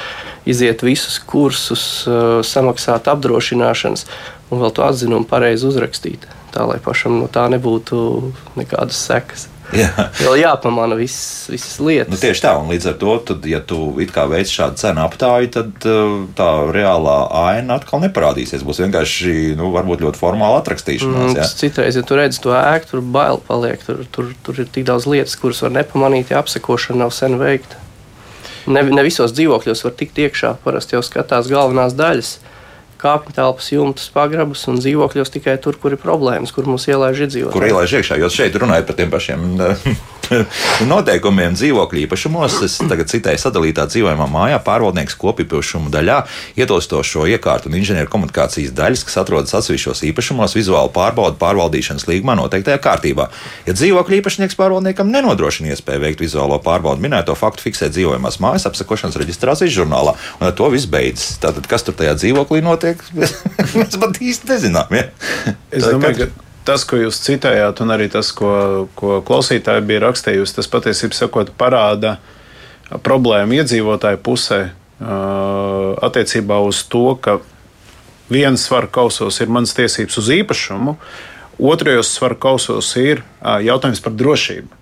[0.49, 4.09] iziet visus kursus, uh, samaksāt apdrošināšanas
[4.51, 6.27] un vēl to atzinumu pareizi uzrakstīt.
[6.55, 8.01] Tā lai pašam no tā nebūtu
[8.59, 9.47] nekādas sekas.
[9.77, 9.89] Jā.
[10.23, 12.11] Vēl jāpamana viss, visas lietas.
[12.13, 15.89] Nu, tieši tā, un līdz ar to, tad, ja tu veic šādu cenu aptāju, tad
[15.89, 18.65] uh, tā reālā aina atkal neparādīsies.
[18.67, 21.35] Būs vienkārši, nu, varbūt ļoti formāli atrakstīšanās.
[21.35, 23.83] Mm, citreiz, ja tu redz to ēku, tur bail paliek.
[23.85, 27.85] Tur, tur, tur ir tik daudz lietas, kuras var nepamanīt, ja apsekošana nav sen veikta.
[28.69, 30.59] Ne, ne visos dzīvokļos var tikt iekšā.
[30.65, 32.39] Parasti jau skatās galvenās daļas
[33.01, 37.55] kāpņu telpas, jumtus, pagrabus un dzīvokļos tikai tur, kur ir problēmas, kur mums ielaiž iedzīvotāji.
[37.55, 39.47] Kur ielaiž iekšā, jo šeit runājot par tiem pašiem
[40.93, 42.59] noteikumiem dzīvokļu īpašumos.
[42.67, 46.19] Es tagad citēju sadalītā dzīvojamā mājā pārvaldnieks kopīpašumu daļā
[46.59, 52.81] ietilstošo iekārtu un inženieru komunikācijas daļas, kas atrodas atsevišķos īpašumos, vizuāli pārbauda pārvaldīšanas līgumā noteiktajā
[52.85, 53.29] kārtībā.
[53.69, 59.19] Ja dzīvokļu īpašnieks pārvaldniekam nenodrošina iespēju veikt vizuālo pārbaudi, minēto faktu fiksēt dzīvojamās mājas apsekošanas
[59.23, 61.39] reģistrācijas žurnālā, un ar to viss beidzas.
[61.43, 63.03] Tātad, kas tur tajā dzīvoklī notiek,
[63.79, 64.99] mēs pat īsti nezinām.
[64.99, 65.09] Ja?
[65.71, 70.59] Es domāju, ka tas, ko jūs citējāt, un arī tas, ko, ko klausītāji bija rakstījusi,
[70.59, 72.19] tas patiesībā parāda
[73.05, 74.61] problēmu iedzīvotāju pusē
[76.09, 77.39] attiecībā uz to, ka
[78.29, 80.97] viens svaru kausos ir manas tiesības uz īpašumu,
[81.59, 83.23] otrajos svaru kausos ir
[83.65, 84.75] jautājums par drošību.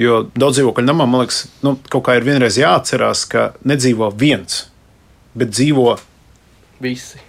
[0.00, 4.64] Jo daudz dzīvokļu namā, man liekas, nu, kaut kā ir vienreiz jāatcerās, ka nedzīvo viens,
[5.36, 5.98] bet dzīvo
[6.82, 7.20] visi.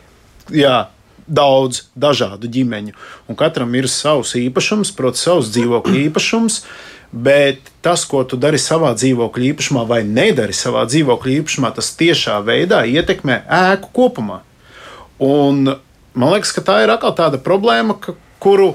[0.55, 0.87] Jā,
[1.33, 2.95] daudz dažādu ģimeņu,
[3.27, 6.63] un katram ir savs īpašums, protams, savs dzīvokļu īpašums.
[7.13, 12.39] Bet tas, ko tu dari savā dzīvokļa īpašumā, vai nedari savā dzīvokļa īpašumā, tas tiešā
[12.41, 14.39] veidā ietekmē ēku kopumā.
[15.21, 15.75] Un
[16.17, 18.71] man liekas, ka tā ir atkal tāda problēma, ka, kuru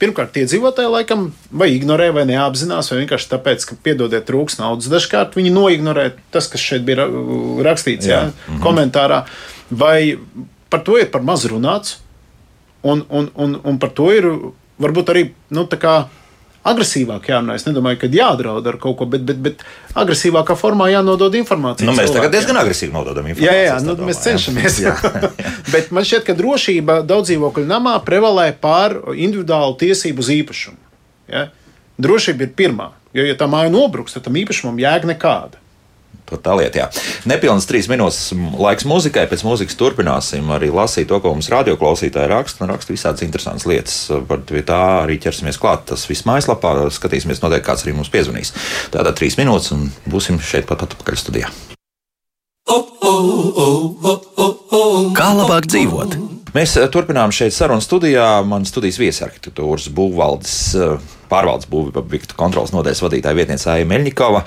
[0.00, 4.88] pirmkārt iedzīvotāji laikam vai ignorē, vai neapzinās, vai vienkārši tāpēc, ka, piedodiet, trūks naudas.
[4.90, 7.06] Dažkārt viņi noignorē tas, kas šeit bija
[7.66, 8.16] rakstīts jā.
[8.16, 8.62] Jā, mm -hmm.
[8.64, 9.24] komentārā,
[9.70, 10.16] vai
[10.70, 11.98] par to ir par maz runāts,
[12.82, 14.28] un, un, un, un par to ir
[14.80, 15.66] varbūt arī nu,
[16.60, 17.56] agresīvāk jārunā.
[17.56, 19.62] Es nedomāju, ka jādraud ar kaut ko, bet, bet, bet
[19.98, 21.88] agresīvākā formā jānodod informācija.
[21.88, 23.48] Nu, mēs tagad diezgan agresīvi nododam informāciju.
[23.48, 24.80] Jā, jā, nu, domāju, mēs cenšamies.
[24.84, 25.30] Jā, jā.
[25.74, 30.80] bet man šķiet, ka drošība daudz dzīvokļu namā prevalē pār individuālu tiesību uz īpašumu.
[31.32, 31.46] Ja?
[32.00, 35.59] Drošība ir pirmā, jo, ja tā māja nobruks, tad tam īpašumam jēga nekāda.
[36.30, 36.86] Tā lieta, jā.
[37.26, 42.62] Nepilnas trīs minūtes laiks muzikai, pēc mūzikas turpināsim arī lasīt to, ko mums radioklausītāji raksta.
[42.62, 43.96] Nu, raksta visādas interesantas lietas.
[44.30, 45.88] Par tā arī ķersimies klāt.
[45.90, 48.54] Tas viss mājaslapā skatīsimies, noteikti kāds arī mums piezvanīs.
[48.94, 51.50] Tātad trīs minūtes un būsim šeit pat atpakaļ studijā.
[55.18, 56.14] Kā labāk dzīvot?
[56.54, 58.28] Mēs eh, turpinām šeit sarunu studijā.
[58.46, 64.44] Man studijas viesi arhitektūras būvvaldes eh, pārvaldes būvības kontrolas nodaļas vadītāja vietniece Aija Meļņikova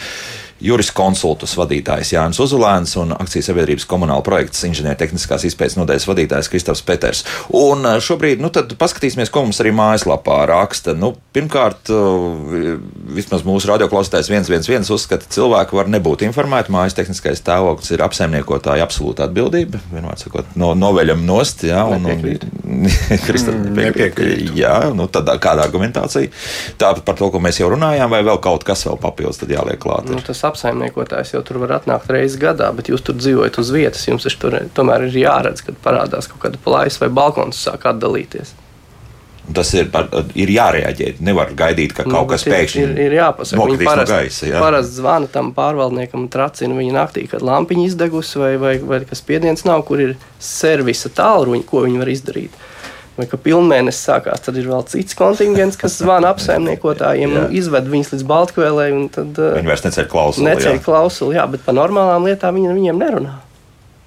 [0.63, 7.23] juriskonsultus vadītājs Jānis Uzulēns un akcijas sabiedrības komunāla projekts inženiertehniskās izpētes nodaļas vadītājs Kristofs Peters.
[7.57, 10.95] Un eh, šobrīd, nu tad paskatīsimies, ko mums arī mājaslapā raksta.
[10.97, 12.75] Nu, pirmkārt, eh,
[13.17, 16.73] vismaz mūsu radioklausītājs 111 uzskata, ka cilvēki var nebūt informēti.
[16.73, 19.81] Mājas tehniskais stāvoklis ir apsaimniekotāja absolūta atbildība.
[19.91, 22.87] Vienmēr sakot, no, noveļam nost, jā, un, un
[23.27, 24.53] Kristofs nepiekrīt.
[24.57, 26.31] Jā, nu tad kāda argumentācija?
[26.79, 29.81] Tā par to, ko mēs jau runājām, vai vēl kaut kas vēl papildus tad jāliek
[29.81, 30.09] klāt?
[30.11, 34.07] Nu, tas apsaimniekotājs jau tur var atnākt reizes gadā, bet jūs tur dzīvojat uz vietas.
[34.07, 38.55] Jums tur tomēr ir jāredz, kad parādās kaut kāda plājas vai balkons sāk atdalīties.
[39.43, 39.89] Tas ir,
[40.39, 41.07] ir jārēģē.
[41.27, 43.59] Nevar gaidīt, ka nu, kaut kas pēkšņi ir, ir jāpasaka.
[43.59, 44.61] Viņi parasti, no gaisa, jā.
[44.63, 49.65] parasti zvana tam pārvaldniekam tracina viņa naktī, kad lampiņa izdegusi vai, vai, vai kas spiediens
[49.67, 52.55] nav, kur ir servisa tālruņi, ko viņi var izdarīt
[53.17, 58.13] vai ka pilnmēnesis sākās, tad ir vēl cits kontingents, kas zvana apsaimniekotājiem un izved viņus
[58.15, 58.28] līdz.
[59.13, 60.49] Tad, uh, viņi vairs neceļ klausuli.
[60.49, 60.84] Neceļ jā.
[60.86, 63.38] klausuli, jā, bet par normālām lietām viņi, viņiem nerunā.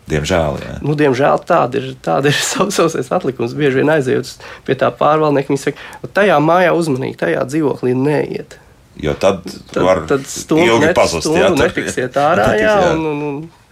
[0.07, 0.75] Diemžēl, jā.
[0.87, 2.39] Nu, diemžēl tāda ir, tāda ir
[2.75, 3.57] savs atlikums.
[3.59, 4.31] Bieži vien aizejot
[4.67, 8.59] pie tā pārvaldnieka, viņi saka, nu, tajā mājā uzmanīgi, tajā dzīvoklī neiet.
[9.03, 9.43] Jo tad,
[9.75, 11.27] tad var tad stundu, ilgi pazust.
[11.27, 13.66] Stundu jā, nefiksiet ārā, jā, un, un, un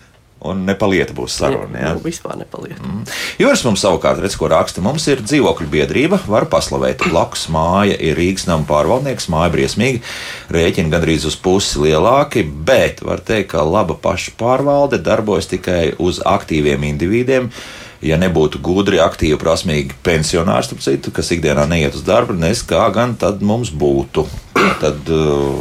[0.45, 1.81] un nepalieta būs saruna.
[1.81, 2.83] Jā, nu, vispār nepalieta.
[2.85, 3.05] Mm.
[3.41, 7.07] Jūras mums savukārt, redz, ko raksta, mums ir dzīvokļu biedrība, var paslavēt.
[7.09, 10.03] Blakus māja ir Rīgas nama pārvaldnieks, māja briesmīgi,
[10.55, 16.21] rēķini gandrīz uz pusi lielāki, bet var teikt, ka laba paša pārvalde darbojas tikai uz
[16.25, 17.51] aktīviem individiem
[18.05, 23.17] ja nebūtu gudri, aktīvi, prasmīgi pensionāri, citu, kas ikdienā neiet uz darbu, nes kā gan
[23.21, 24.27] tad mums būtu.
[24.55, 25.57] Tad uh,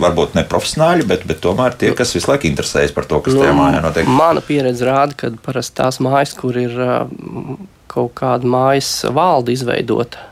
[0.00, 3.42] varbūt ne profesionāļi, bet, bet tomēr tie, kas visu laiku interesējas par to, kas nu,
[3.44, 4.08] tajā mājā notiek.
[4.18, 7.58] Mana pieredze rāda, ka parasti tās mājas, kur ir uh,
[7.92, 10.28] kaut kāda mājas valde izveidota,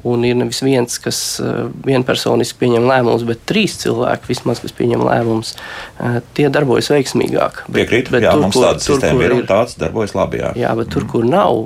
[0.00, 5.02] Un ir nevis viens, kas eh, vienpersoniski pieņem lēmumus, bet trīs cilvēki vismaz, kas pieņem
[5.04, 5.52] lēmumus.
[6.00, 7.66] Eh, tie darbojas veiksmīgāk.
[7.68, 10.40] Piekrīt, bet, bet jā, tur, mums tāda sistēma ir un tāds darbojas labi.
[10.40, 11.10] Jā, jā bet tur, mm.
[11.12, 11.60] kur nav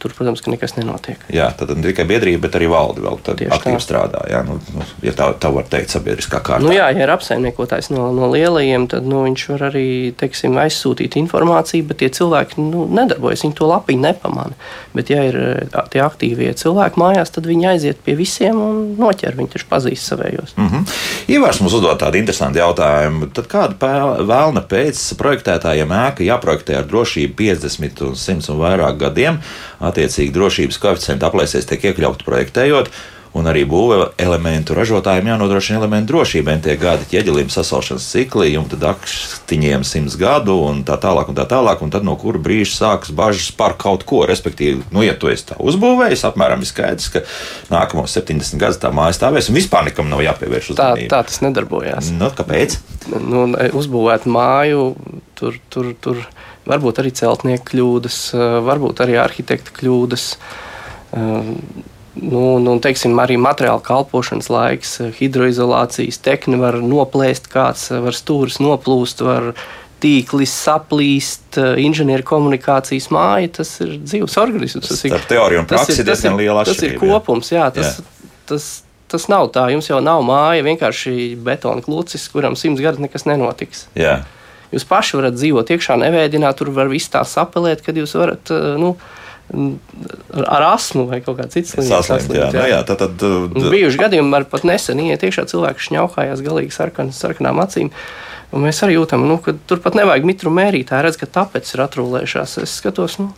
[0.00, 1.20] tur, protams, nekas nenotiek.
[1.32, 4.24] Jā, tad ne tikai biedrība, bet arī valde vēl aktīvi strādā.
[4.30, 6.64] Jā, nu, nu, ja tā, tā var teikt, sabiedriskā kārtā.
[6.64, 9.86] Nu, jā, ja ir apsaimniekotājs no, no lielajiem, tad nu, viņš var arī
[10.20, 14.56] teiksim, aizsūtīt informāciju, bet tie cilvēki nu, nedarbojas, viņi to lapiņu nepamana.
[14.96, 15.38] Bet, ja ir
[15.92, 19.36] tie aktīvie cilvēki mājās, tad viņi aiziet pie visiem un noķer.
[19.38, 20.56] Viņi taču pazīst savējos.
[20.56, 20.94] Mm -hmm.
[21.36, 23.30] Ivars mums uzdod tādu interesantu jautājumu.
[23.34, 23.90] Tad kāda
[24.26, 29.38] vēlna pēc projektētājiem ēka jāprojektē ar drošību 50 un 100 un vairāk gadiem?
[29.90, 32.92] Attiecīgi drošības koeficienti aplēsēs tiek iekļauti projektējot.
[33.30, 36.56] Un arī būvē elementu ražotājiem jānodrošina elementu drošība.
[36.64, 41.44] Tie gadi ķieģelim sasalšanas cikli, un tad aktiņiem simts gadu, un tā tālāk, un tā
[41.52, 41.84] tālāk.
[41.86, 44.24] Un tad no kura brīža sākas bažas par kaut ko.
[44.26, 47.22] Respektīvi, nu, ja tu esi tā uzbūvējis, apmēram ir skaidrs, ka
[47.70, 51.14] nākamos 70 gadus tā māja stāvēs, un vispār nekam nav jāpievērš uzmanība.
[51.14, 52.10] Tā, tā tas nedarbojās.
[52.18, 52.80] Nu, kāpēc?
[53.14, 53.46] Nu,
[53.78, 54.90] uzbūvēt māju,
[55.38, 56.26] tur, tur, tur
[56.70, 60.26] varbūt arī celtnieku kļūdas, eh, varbūt arī arhitekta kļūdas.
[61.12, 61.52] Eh,
[62.20, 68.60] nu, nu, teiksim, arī materiāla kalpošanas laiks, eh, hidroizolācijas tehnika var noplēst, kāds var stūris
[68.62, 69.54] noplūst, var
[70.00, 73.50] tīklis saplīst, inženieru komunikācijas māja.
[73.60, 74.88] Tas ir dzīves organisms.
[74.88, 76.80] Tas ir teorija un praksa diezgan liela atšķirība.
[76.80, 78.30] Tas ir kopums, jā, tas, jā.
[78.48, 78.68] Tas,
[79.12, 79.66] tas nav tā.
[79.74, 83.90] Jums jau nav māja, vienkārši betona klucis, kuram simts gadus nekas nenotiks.
[83.98, 84.22] Jā.
[84.70, 88.52] Jūs paši varat dzīvot iekšā, nevēdināt, tur var viss tā sapelēt, kad jūs varat.
[88.54, 88.94] Eh, nu,
[89.50, 92.34] ar asmu vai kaut kādu citu slimību.
[92.36, 92.50] Jā, jā.
[92.54, 93.70] Nu, jā, tad, tad, tad...
[93.72, 97.90] Bijuši gadījumi, ar pat nesen iet iekšā cilvēki šņauhājās galīgi sarkan, sarkanām acīm.
[98.54, 100.90] Un mēs arī jūtam, nu, ka tur pat nevajag mitru mērīt.
[100.90, 102.56] Tā redz, ka tāpēc ir atrūlējušās.
[102.62, 103.32] Es skatos, nu,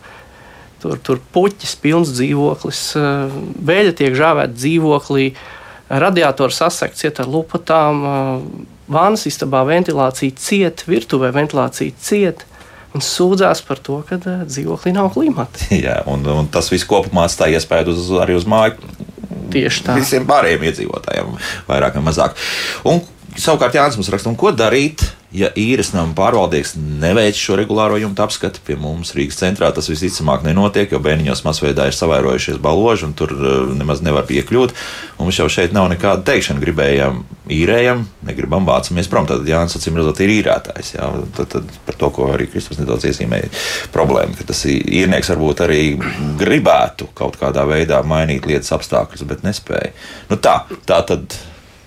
[0.85, 3.41] tur, tur puķis, pilns dzīvoklis, eh,
[3.73, 5.31] vēļa tiek žāvēta dzīvoklī,
[5.89, 8.05] radiators sasegts iet ar lupatām
[8.91, 12.45] vānas istabā ventilācija ciet, virtuvē ventilācija ciet.
[12.93, 15.69] Un sūdzās par to, ka uh, dzīvoklī nav klimata.
[15.85, 18.77] Jā, un, un tas viss kopumā atstāja iespēju uz, arī uz māju.
[19.53, 19.95] Tieši tā.
[19.97, 21.33] Visiem pārējiem iedzīvotājiem,
[21.69, 22.37] vairāk vai mazāk.
[22.89, 23.01] Un
[23.39, 28.61] savukārt Jānis mums raksta, ko darīt, ja īres nama pārvaldnieks neveic šo regulāro jumta apskati
[28.65, 33.33] pie mums Rīgas centrā, tas visticamāk nenotiek, jo bērniņos masveidā ir savairojušies baloži un tur
[33.33, 34.75] eh, nemaz nevar piekļūt.
[35.17, 36.61] Mums jau šeit nav nekāda teikšana.
[36.63, 39.25] Gribējām īrējam, negribam vācamies prom.
[39.29, 40.93] Tad Jānis acīm redzot ir īrētājs.
[40.97, 41.09] Jā.
[41.37, 43.49] Tad, tad par to, ko arī Kristus nedaudz iezīmēja,
[43.95, 45.81] problēma, ka tas īrnieks varbūt arī
[46.39, 49.95] gribētu kaut kādā veidā mainīt lietas apstākļus, bet nespēja.
[50.29, 51.39] Nu tā, tā tad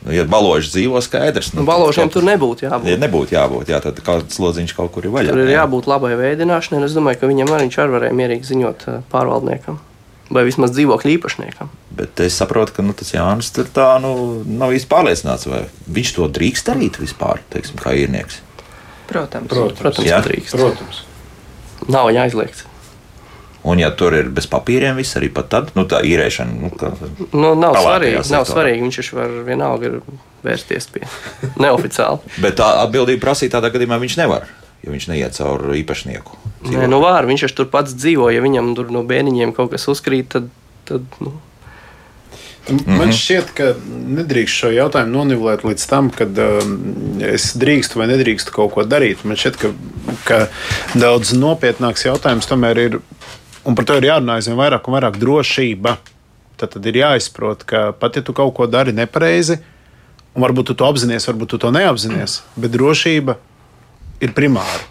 [0.06, 1.50] Nu, ja baloži dzīvo, skaidrs.
[1.50, 2.86] Nu, nu, baložiem tur nebūtu jābūt.
[2.92, 5.34] Ja nebūtu jābūt, jā, tad kāds lodziņš kaut kur ir vaļā.
[5.34, 8.86] Tur ir jābūt labai veidināšanai, un es domāju, ka viņam arī arī varēja mierīgi ziņot
[8.86, 9.80] eh, pārvaldniekam.
[10.30, 11.72] Vai vismaz dzīvokļu īpašniekam.
[11.98, 14.12] Bet es saprotu, ka nu, tas Jānis tur tā nu,
[14.46, 15.64] nav īsti pārliecināts, vai
[15.98, 18.40] viņš to drīkst darīt vispār, teiksim, kā īrnieks.
[19.10, 20.58] Protams, protams, protams, jā, drīkst.
[20.58, 21.02] protams.
[21.90, 22.66] Nav jāizliegts.
[23.66, 26.58] Un, ja tur ir bez papīriem, viss arī tad nu, tā īrēšana.
[26.62, 26.92] Nu, kā,
[27.34, 28.20] nu, nav svarīgi.
[28.30, 28.84] Nav svarīgi.
[28.84, 29.90] Viņš taču var vienalga
[30.46, 31.02] vērsties pie
[31.64, 32.36] neoficiāli.
[32.44, 34.46] Bet tā atbildība prasīt tādā gadījumā viņš nevar.
[34.86, 36.38] Ja viņš neiet cauri īpašnieku.
[36.60, 36.78] Dzīvo.
[36.78, 37.26] Nē, nu var.
[37.26, 38.30] Viņš taču tur pats dzīvo.
[38.30, 40.46] Ja viņam tur no bērniņiem kaut kas uzkrīt, tad.
[40.86, 41.34] tad nu.
[42.66, 43.12] Man mm -hmm.
[43.14, 43.66] šķiet, ka
[44.18, 46.72] nedrīkst šo jautājumu nonivelēt līdz tam, kad um,
[47.22, 49.22] es drīkstu vai nedrīkstu kaut ko darīt.
[49.24, 49.70] Man šķiet, ka,
[50.24, 50.38] ka
[50.98, 52.98] daudz nopietnāks jautājums tomēr ir
[53.66, 55.96] Un par to ir jārunā aizvien vairāk un vairāk drošība.
[56.56, 59.58] Tad, tad ir jāizprot, ka pat ja tu kaut ko dari nepareizi,
[60.32, 63.36] un varbūt tu to apzinājies, varbūt tu to neapzinājies, bet drošība
[64.24, 64.84] ir primāra.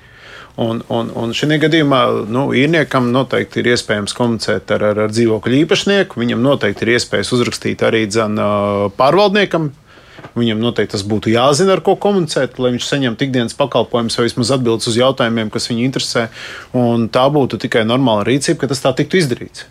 [0.61, 2.01] Un, un, un šajā gadījumā
[2.31, 6.21] nu, īrniekam noteikti ir iespējams komunicēt ar, ar, ar dzīvokļu īpašnieku.
[6.21, 8.39] Viņam noteikti ir iespējas uzrakstīt arī dzen,
[8.95, 9.73] pārvaldniekam,
[10.35, 14.51] Viņam noteikti tas būtu jāzina, ar ko komunicēt, lai viņš saņemtu ikdienas pakalpojumus vai vismaz
[14.51, 16.25] atbildes uz jautājumiem, kas viņu interesē.
[16.75, 19.63] Un tā būtu tikai normāla rīcība, ka tas tā tiktu izdarīts.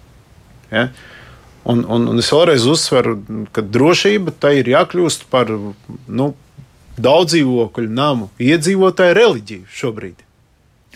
[0.72, 0.88] Ja?
[1.68, 3.18] Un, un, un es vēlreiz uzsveru,
[3.52, 6.32] ka drošība tai ir jākļūst par nu,
[6.96, 10.23] daudz dzīvokļu namu iedzīvotāju reliģiju šobrīd.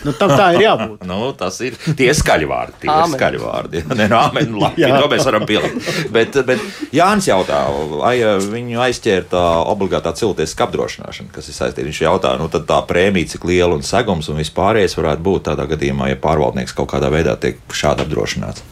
[0.07, 1.05] Nu, tam tā ir jābūt.
[1.11, 2.77] nu, tas ir tie skaļi vārdi.
[2.85, 3.83] Tie ir skaļi vārdi.
[3.89, 5.91] Nē, no amen, labi, to mēs varam pielikt.
[6.15, 7.65] Bet, bet Jānis jautā,
[7.99, 9.45] vai viņu aizķēra tā
[9.75, 11.87] obligātā cilvēciska apdrošināšana, kas ir saistīta.
[11.89, 15.69] Viņš jautā, nu tad tā prēmija, cik liela un segums un vispārējais varētu būt tādā
[15.71, 18.67] gadījumā, ja pārvaldnieks kaut kādā veidā tiek šādi apdrošināts.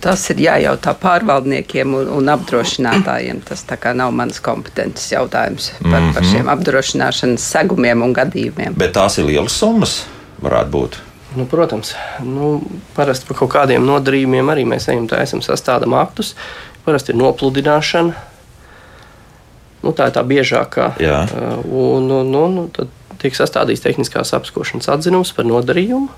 [0.00, 3.42] Tas ir jājautā pārvaldniekiem un, un apdrošinātājiem.
[3.46, 3.64] Tas
[3.94, 6.14] nav mans kompetences jautājums par, mm -hmm.
[6.14, 6.30] par mhm.
[6.32, 8.74] šiem apdrošināšanas segumiem un gadījumiem.
[8.74, 10.04] Bet tās ir lielas summas,
[10.44, 10.98] varētu būt.
[11.36, 11.92] Nu, protams,
[12.24, 12.56] nu,
[12.96, 16.32] parasti par kaut kādiem nodarījumiem arī mēs ejam, tā esam sastādām aktus.
[16.86, 18.22] Parasti ir nopludināšana.
[19.84, 20.94] Nu, tā ir tā biežākā.
[21.02, 21.26] Jā.
[21.68, 26.08] Un, un, un, un tad tiek sastādīts tehniskās apskošanas atzinums par nodarījumu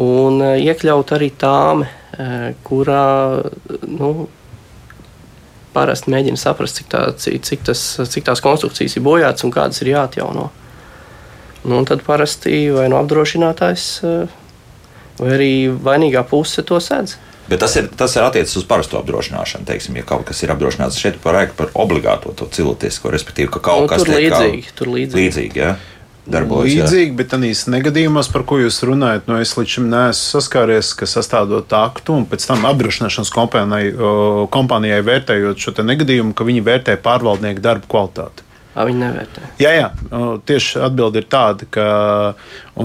[0.00, 1.88] un iekļaut arī tāme
[2.66, 3.06] kurā
[3.88, 4.10] nu,
[5.74, 9.92] parasti mēģina saprast, cik, tā, cik, tas, cik tās konstrukcijas ir bojātas un kādas ir
[9.92, 10.48] jāatjauno.
[11.64, 13.88] Nu, tad parasti vai no nu apdrošinātājs,
[15.20, 17.18] vai arī vainīgā puse to sēdz.
[17.50, 19.66] Bet tas ir, tas ir attiecis uz parasto apdrošināšanu.
[19.66, 23.84] Teiksim, ja kaut kas ir apdrošināts šeit, par, par obligāto to cilvēcisko, respektīvi, ka kaut
[23.84, 25.18] nu, kas tur līdzīgi, kā, tur līdzīgi.
[25.18, 25.72] līdzīgi ja?
[26.30, 26.70] darbojas.
[26.70, 27.16] Līdzīgi, jā.
[27.18, 31.08] bet tādīs negadījumos, par ko jūs runājat, no nu, es līdz šim neesmu saskāries, ka
[31.10, 33.90] sastādot aktu un pēc tam apdrošināšanas kompānijai,
[34.54, 38.46] kompānijai vērtējot šo negadījumu, ka viņi vērtē pārvaldnieku darbu kvalitāti.
[38.70, 39.46] Viņi nevērtē.
[39.58, 39.86] Jā, jā,
[40.46, 41.86] tieši atbilde ir tāda, ka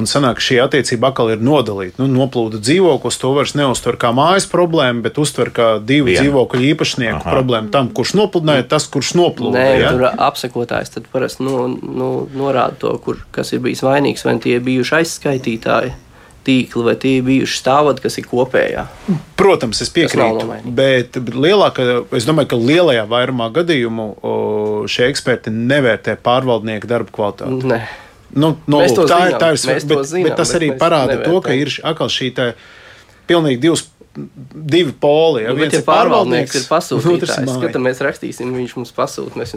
[0.09, 2.01] sanāk, šī attiecība atkal ir nodalīta.
[2.01, 6.23] Nu, noplūda dzīvoklis, to vairs neuztver kā mājas problēmu, bet uztver kā divu Viena.
[6.23, 7.35] dzīvokļu īpašnieku Aha.
[7.37, 7.69] problēmu.
[7.75, 9.61] Tam, kurš nopludināja, tas, kurš noplūda.
[9.61, 9.93] Nē, ja?
[9.93, 14.57] tur apsekotājs tad parasti nu, nu, norāda to, kur, kas ir bijis vainīgs, vai tie
[14.65, 15.93] bijuši aizskaitītāji
[16.45, 18.85] tīkli, vai tie ir bijuši stāvot, kas ir kopējā.
[19.39, 20.47] Protams, es piekrītu.
[20.65, 24.07] Bet, bet lielāka, es domāju, ka lielajā vairumā gadījumu
[24.91, 27.73] šie eksperti nevērtē pārvaldnieku darbu kvalitāti.
[27.73, 27.81] Ne.
[28.35, 29.89] Nu, nu, tā, zinām, tā ir svarīga.
[29.91, 31.35] Bet, zinām, bet tas bet arī parāda nevērtējam.
[31.35, 32.31] to, ka ir atkal šī
[33.29, 33.85] pilnīgi divas
[34.53, 35.43] divi poli.
[35.43, 35.51] Ja?
[35.51, 37.33] Nu, viens ir pārvaldnieks, ir pasūtījis.
[37.51, 39.39] Skatāmies, rakstīsim, viņš mums pasūta.
[39.39, 39.55] Mēs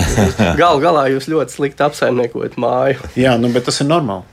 [0.60, 3.10] gal galā jūs ļoti slikti apsaimniekojat māju.
[3.20, 4.24] Jā, nu, bet tas ir normāli.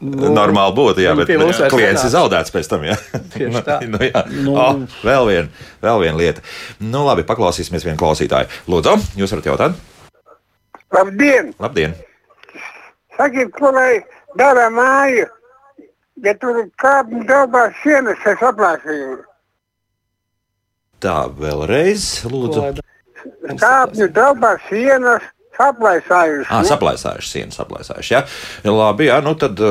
[0.00, 1.28] Nu, Normāli būtu, jā, bet,
[1.68, 2.86] klients ir zaudēts pēc tam.
[2.88, 2.94] Jā.
[3.34, 3.80] Tieši tā.
[3.84, 4.22] nu, jā.
[4.32, 4.54] Nu.
[4.56, 6.44] Oh, vēl viena vēl vien lieta.
[6.80, 8.48] Nu, labi, paklausīsimies vienu klausītāju.
[8.70, 9.82] Lūdzu, jūs varat jautāt?
[10.96, 11.52] Labdien!
[11.60, 11.94] Labdien.
[13.18, 14.00] Sakiet, ko lai
[14.40, 15.26] dara māju,
[16.24, 19.18] ja tur kāpņu daubās sienas es aplāsīju?
[21.00, 22.80] Tā vēlreiz, lūdzu.
[23.60, 25.28] Kāpņu daubās sienas
[25.60, 26.48] Saplaisājuši.
[26.48, 28.14] Ah, saplaisājuši, sienas saplaisājuši.
[28.14, 28.20] Jā,
[28.64, 29.64] ja, labi, jā, nu tad.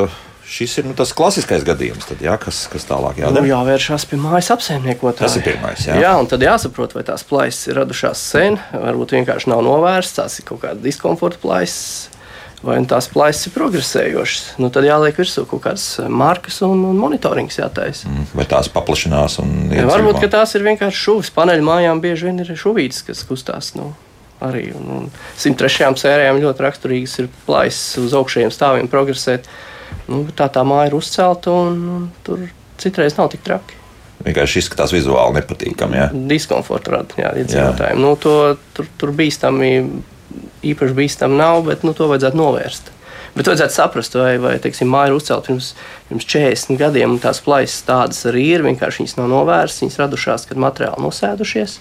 [0.50, 3.38] Šis ir nu, tas klasiskais gadījums, tad, jā, kas, kas tālāk jādara.
[3.38, 5.28] Nu, jāvēršās pie mājas apsaimniekotāja.
[5.28, 5.84] Tas ir pirmais.
[5.86, 6.00] Jā.
[6.02, 10.40] jā, un tad jāsaprot, vai tās plaisas ir radušās sen, varbūt vienkārši nav novērstas, tās
[10.42, 12.10] ir kaut kāda diskomforta plaisas,
[12.66, 14.50] vai tās plaisas ir progresējošas.
[14.58, 18.10] Nu, tad jāliek virsū kaut kādas markas un, un monitorings jātaisa.
[18.10, 19.38] Mm, vai tās paplašinās?
[19.94, 21.34] Varbūt tās ir vienkārši šuvis.
[21.38, 23.76] Paneļu mājām bieži vien ir šuvītes, kas kustās.
[23.78, 23.94] Nu
[24.46, 24.70] arī.
[24.76, 25.90] Un, un 103.
[26.00, 29.50] sērijām ļoti raksturīgas ir plaisas uz augšējiem stāviem progresēt.
[30.10, 32.46] Nu, tā tā māja ir uzcelta un, un tur
[32.82, 33.78] citreiz nav tik traki.
[34.20, 35.96] Vienkārši izskatās vizuāli nepatīkami.
[35.96, 36.08] Ja?
[36.12, 38.00] Diskomforta rada iedzīvotājiem.
[38.04, 39.70] Nu, to, tur, tur bīstami,
[40.68, 42.92] īpaši bīstami nav, bet nu, to vajadzētu novērst.
[43.38, 45.70] Bet vajadzētu saprast, vai, vai teiksim, māja ir uzcelta pirms,
[46.10, 48.66] pirms 40 gadiem, un tās plaisas tādas arī ir.
[48.66, 51.78] Vienkārši viņas nav novērstas, viņas radušās, kad materiāli nosēdušies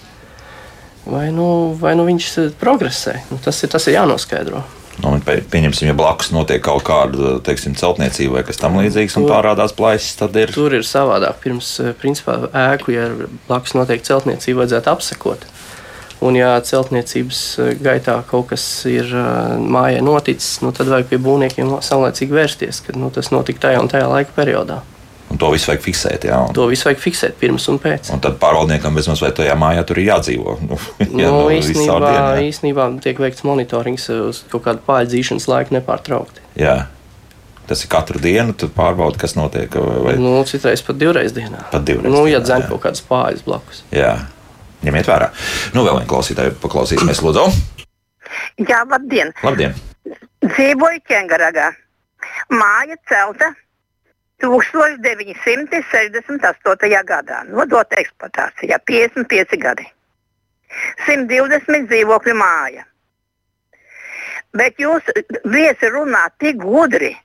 [1.11, 3.19] vai nu, vai nu viņš eh, progresē.
[3.31, 4.63] Nu, tas, ir, tas ir jānoskaidro.
[4.99, 10.17] Nu, pieņemsim, ja blakus notiek kaut kāda teiksim, celtniecība vai kas tamlīdzīgs, un parādās plaisas,
[10.19, 10.51] tad ir.
[10.51, 11.39] Tur ir savādāk.
[11.43, 13.07] Pirms, eh, principā, ēku, ja
[13.47, 15.47] blakus notiek celtniecība, vajadzētu apsekot.
[16.19, 19.11] Un, ja celtniecības eh, gaitā kaut kas ir
[19.59, 23.91] mājā noticis, nu, tad vajag pie būvniekiem saulēcīgi vērsties, kad nu, tas notika tajā un
[23.91, 24.81] tajā laika periodā.
[25.29, 26.25] Un to visu vajag fiksēt.
[26.25, 26.53] Jā, un...
[26.57, 28.09] To visu vajag fiksēt pirms un pēc.
[28.15, 30.55] Un tad pārvaldniekam vismaz vai tajā mājā tur ir jādzīvo.
[30.65, 30.79] Nu,
[31.21, 36.41] jā, nu, īstenībā, dienu, īstenībā tiek veikts monitorings uz kaut kādu pārdzīšanas laiku nepārtraukti.
[36.59, 36.79] Jā.
[37.69, 39.75] Tas ir katru dienu, tad pārbaudi, kas notiek.
[39.77, 40.15] Vai...
[40.17, 41.67] Nu, citreiz pat divreiz dienā.
[41.69, 42.09] Pat divreiz.
[42.09, 43.83] Nu, ja dzēn kaut kādas pāri blakus.
[43.93, 44.15] Jā,
[44.81, 45.29] ņemiet vērā.
[45.75, 47.45] Nu, vēl viena klausītāja, paklausīsimies, Lūdzu.
[48.65, 49.29] Jā, labdien!
[49.45, 49.77] Labdien!
[50.49, 51.69] Dzīvoju Čengaragā.
[52.49, 53.53] Māja celta
[54.41, 57.03] 1968.
[57.11, 59.85] gadā nodota eksploatācijā 55 gadi.
[61.07, 62.83] 120 dzīvokļu māja.
[64.53, 65.03] Bet jūs
[65.45, 67.17] viesi runā tik gudri,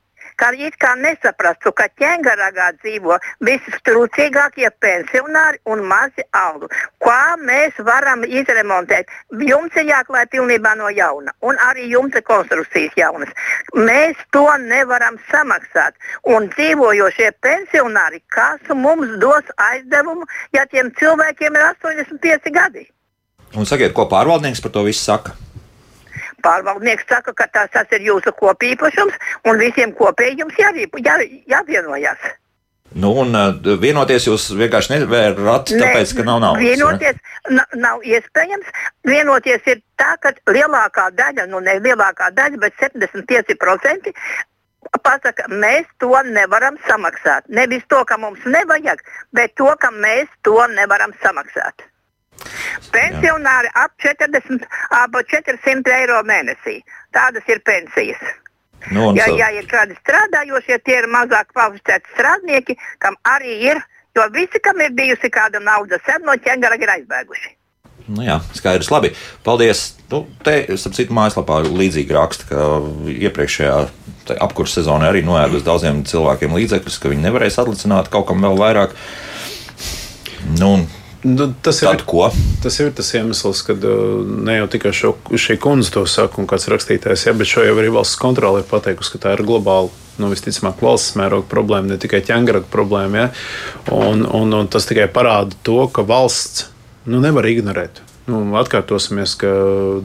[0.45, 3.17] ka ka it kā nesaprastu, ka ķēngaragā dzīvo
[3.47, 6.69] vistrūcīgākie pensionāri un mazi algu.
[7.01, 9.09] Kā mēs varam izremontēt?
[9.41, 13.33] Jums ir jāklāj pilnībā no jauna, un arī jums ir konstrukcijas jaunas.
[13.73, 15.97] Mēs to nevaram samaksāt.
[16.29, 22.85] Un dzīvojošie pensionāri, kas mums dos aizdevumu, ja tiem cilvēkiem ir 85 gadi?
[23.55, 25.39] Un sakiet, ko pārvaldnieks par to visu saka?
[26.45, 30.73] Pārvaldnieks saka, ka tas, tas ir jūsu kopīpašums un visiem kopēji jums jā,
[31.05, 31.19] jā,
[31.51, 32.33] jāvienojas.
[32.95, 33.35] Nu, un
[33.83, 36.63] vienoties jūs vienkārši nevarat, tāpēc, ka nav naudas.
[36.63, 37.65] Vienoties ja?
[37.75, 38.69] nav iespējams.
[39.09, 44.13] Vienoties ir tā, ka lielākā daļa, nu ne lielākā daļa, bet 75%
[45.03, 47.49] pasaka, mēs to nevaram samaksāt.
[47.49, 49.03] Nevis to, ka mums nevajag,
[49.35, 51.89] bet to, ka mēs to nevaram samaksāt.
[52.95, 54.65] Pensionāri ap 40,
[54.95, 56.81] ap 400 eiro mēnesī.
[57.15, 58.23] Tādas ir pensijas.
[58.93, 63.81] Nu, ja, ja ir kādi strādājošie, tie ir mazāk kvalificēti strādnieki, kam arī ir,
[64.17, 67.55] jo visi, kam ir bijusi kāda nauda, sen no ķēngara ir aizbēguši.
[68.05, 69.15] Nu jā, skaidrs, labi.
[69.47, 69.95] Paldies.
[70.13, 72.67] Nu, te, starp citu, mājaslapā līdzīgi raksta, ka
[73.09, 73.79] iepriekšējā
[74.45, 78.93] apkurss sezonā arī noēdus daudziem cilvēkiem līdzekļus, ka viņi nevarēs atlicināt kaut kam vēl vairāk.
[80.61, 80.75] Nu,
[81.25, 82.03] Nu, tas, ir,
[82.61, 86.49] tas ir tas iemesls, ka uh, ne jau tikai šo, šī kundze to saka, un
[86.51, 89.89] kāds rakstītājs, ja, bet šo jau arī valsts kontrole ir pateikusi, ka tā ir globāla.
[90.21, 93.23] Nu, visticamāk, valsts mēroga problēma, ne tikai ķēngaraga problēma.
[93.25, 93.31] Ja?
[93.97, 96.69] Un, un, un tas tikai parāda to, ka valsts
[97.09, 98.05] nu, nevar ignorēt.
[98.25, 99.51] Nu, atkārtosimies, ka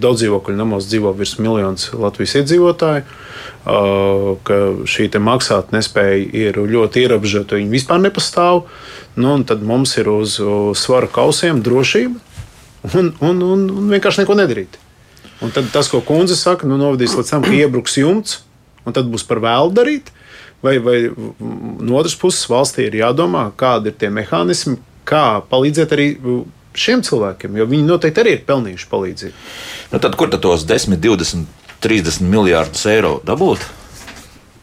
[0.01, 4.57] daudz dzīvokļu namos dzīvo virs miljonus Latvijas iedzīvotāju, uh, ka
[4.89, 8.65] šī maksātnespēja ir ļoti ierobežota, viņa vispār nepastāv.
[9.17, 12.19] Nu, tad mums ir uz, uz svara kausiem drošība
[12.93, 14.77] un, un, un, un vienkārši neko nedarīt.
[15.43, 18.41] Un tad tas, ko kundze saka, nu, novadīs līdz tam, ka iebruks jumts,
[18.83, 20.11] un tad būs par vēlu darīt.
[20.59, 24.75] Vai, vai no otras puses valstī ir jādomā, kādi ir tie mehānismi,
[25.07, 26.07] kā palīdzēt arī
[26.75, 29.45] šiem cilvēkiem, jo viņi noteikti arī ir pelnījuši palīdzību.
[29.93, 31.47] Nu, tad kur tad tos 10, 20,
[31.79, 33.63] 30 miljārdus eiro dabūt?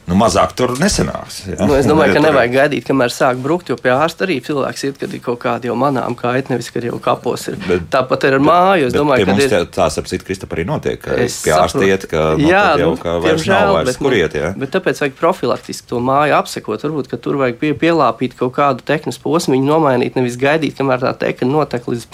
[0.07, 1.41] Nu, mazāk tur nesenāks.
[1.51, 1.67] Ja?
[1.67, 5.01] Nu, es domāju, ka nevajag gaidīt, kamēr sāk brukt, jo pie ārsta arī cilvēks iet,
[5.01, 7.57] kad ir kaut kāda jau manām kaita, nevis, kad jau kapos ir.
[7.65, 8.87] Bet, Tāpat ir ar māju.
[8.87, 9.57] Es domāju, ka ir...
[9.75, 13.03] tā starp citu, Kristap, arī notiek, ka pie ārsta iet, ka nu, jā, jau nu,
[13.03, 14.39] ka vairs žēl, nav vairs, bet, kur nu, iet.
[14.39, 14.53] Ja?
[14.63, 16.87] Bet tāpēc vajag profilaktiski to māju apsekot.
[16.87, 21.03] Varbūt, ka tur vajag pie, pielāpīt kaut kādu tehnisku posmu, viņu nomainīt, nevis gaidīt, kamēr
[21.03, 22.07] tā tekna notek līdz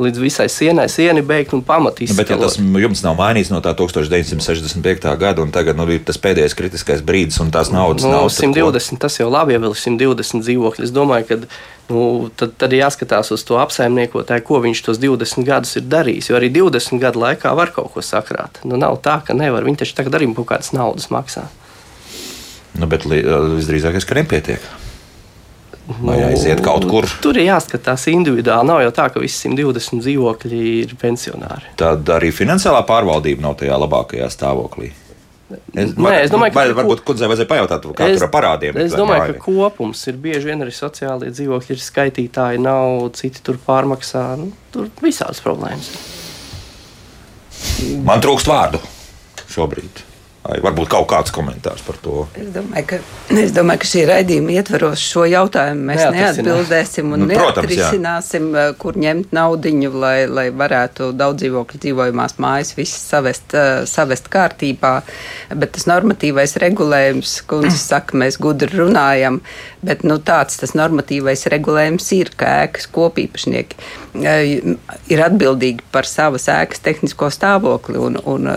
[0.00, 2.10] līdz visai sienai, sieni beigt un pamatīs.
[2.12, 5.06] Nu, bet, ja tas jums nav mainīts no tā 1965.
[5.20, 8.28] gada, un tagad nu, ir tas pēdējais kritiskais brīdis, un tās naudas nu, nav.
[8.34, 10.86] 120, tas jau labi, ja vēl ir 120 dzīvokļi.
[10.88, 11.40] Es domāju, ka
[11.92, 16.30] nu, tad, tad jāskatās uz to apsaimniekotāju, ko viņš tos 20 gadus ir darījis.
[16.30, 18.62] Jo arī 20 gadu laikā var kaut ko sakrāt.
[18.66, 19.66] Nu, nav tā, ka nevar.
[19.66, 21.46] Viņi taču tagad arī kaut kādas naudas maksā.
[22.74, 24.72] Nu, bet visdrīzāk, ka nepietiek.
[25.84, 27.04] Vai nu, aiziet kaut kur?
[27.20, 28.70] Tur ir jāskatās individuāli.
[28.70, 31.74] Nav jau tā, ka visi 120 dzīvokļi ir pensionāri.
[31.80, 34.94] Tad arī finansiālā pārvaldība nav tajā labākajā stāvoklī.
[35.74, 38.78] Es, Nē, es domāju, ka vai, varbūt kundzei vajadzēja pajautāt, kā es, tur ar parādiem.
[38.80, 43.60] Es domāju, ka kopums ir bieži vien arī sociālie dzīvokļi, ir skaitītāji, nav citi tur
[43.66, 44.24] pārmaksā.
[44.40, 45.92] Nu, tur visādas problēmas.
[48.08, 48.80] Man trūkst vārdu
[49.52, 50.02] šobrīd.
[50.44, 52.26] Vai varbūt kaut kāds komentārs par to?
[52.36, 52.96] Es domāju, ka,
[53.40, 58.74] es domāju, ka šī raidījuma ietvaros šo jautājumu mēs neatbildēsim un nu, neatrisināsim, protams, eh,
[58.82, 64.92] kur ņemt naudiņu, lai, lai varētu daudz dzīvokļu dzīvojumās mājas visas savest, uh, savest kārtībā.
[65.48, 69.40] Bet tas normatīvais regulējums, kundze saka, mēs gudri runājam,
[69.80, 74.04] bet nu, tāds tas normatīvais regulējums ir, ka ēkas kopīpašnieki uh,
[75.08, 78.52] ir atbildīgi par savas ēkas tehnisko stāvokli un, un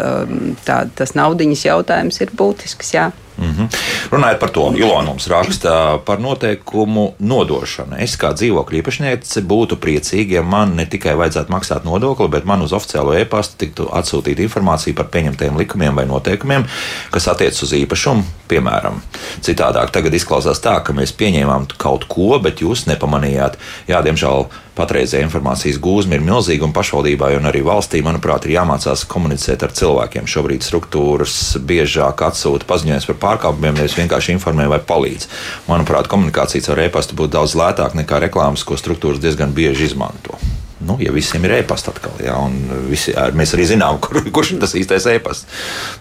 [0.67, 2.93] tā, tas naudiņas jau jautājums ir būtisks.
[2.93, 3.11] Jā.
[3.38, 3.67] Mm -hmm.
[4.11, 7.95] Runājot par to, Ilona mums raksta par noteikumu nodošanu.
[7.99, 12.61] Es kā dzīvokļu īpašniece būtu priecīga, ja man ne tikai vajadzētu maksāt nodokli, bet man
[12.61, 16.65] uz oficiālo e-pastu tiktu atsūtīta informācija par pieņemtajiem likumiem vai noteikumiem,
[17.11, 18.23] kas attiecas uz īpašumu.
[18.47, 19.01] Piemēram,
[19.41, 23.57] citādāk tagad izklausās tā, ka mēs pieņēmām kaut ko, bet jūs nepamanījāt.
[23.88, 24.45] Jā, diemžēl
[24.78, 29.73] patreizējā informācijas gūzma ir milzīga un pašvaldībai un arī valstī, manuprāt, ir jāmācās komunicēt ar
[29.78, 30.30] cilvēkiem.
[30.30, 35.28] Šobrīd struktūras biežāk atsūta paziņojumus par pārkāpumiem, nevis vienkārši informē vai palīdz.
[35.71, 40.39] Manuprāt, komunikācija ar e-pastu būtu daudz lētāka nekā reklāmas, ko struktūras diezgan bieži izmanto.
[40.78, 44.53] Nu, ja visiem ir e-pasta atkal, jā, un visi, jā, mēs arī zinām, kur, kurš
[44.53, 45.47] ir tas īstais e-pasts.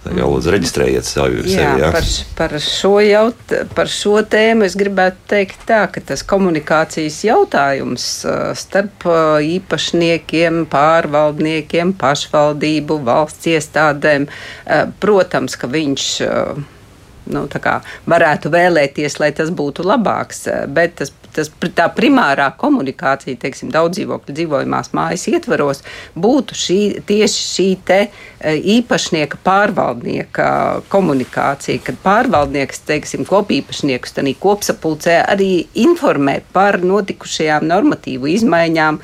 [0.04, 1.46] Tad jau lūdzu reģistrējiet sevi.
[1.54, 1.88] Jā, jā.
[1.94, 8.06] Par, par, šo jaut, par šo tēmu es gribētu teikt tā, ka tas komunikācijas jautājums
[8.60, 9.08] starp
[9.56, 14.28] īpašniekiem, pārvaldniekiem, pašvaldību, valsts iestādēm,
[15.00, 16.08] protams, ka viņš
[17.32, 20.46] nu, kā, varētu vēlēties, lai tas būtu labāks.
[20.72, 25.82] Bet tas, tas, tā primārā komunikācija, teiksim, daudz dzīvokļu dzīvojamās mājas ietvaros,
[26.16, 28.00] būtu šī, tieši šī te
[28.46, 30.48] īpašnieka pārvaldnieka
[30.92, 39.00] komunikācija, kad pārvaldnieks, teiksim, kopīpašniekus tādā kopsapulcē arī informē par notikušajām normatīvu izmaiņām,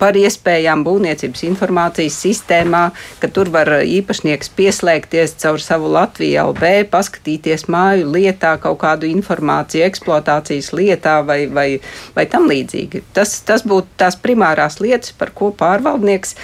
[0.00, 2.82] par iespējām būvniecības informācijas sistēmā,
[3.22, 9.86] ka tur var īpašnieks pieslēgties caur savu Latviju LV, paskatīties māju lietā, kaut kādu informāciju
[9.86, 11.66] eksploatācijas lietā vai, vai,
[12.16, 13.02] vai tam līdzīgi.
[13.16, 16.36] Tas, tas būtu tās primārās lietas, par ko pārvaldnieks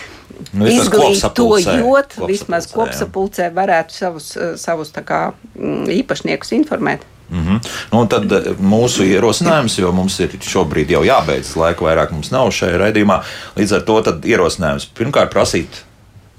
[0.56, 7.08] nu, izglītojot, vismaz kopsapulcē varētu savus, savus kā, mm, īpašniekus informēt.
[7.32, 7.68] Mm -hmm.
[7.92, 12.50] nu, tad eh, mūsu ierosinājums, jo mums ir šobrīd jau jābeidz, laika vairāk mums nav
[12.50, 13.22] šajā raidījumā,
[13.56, 15.68] līdz ar to ierosinājums pirmkārt prasīt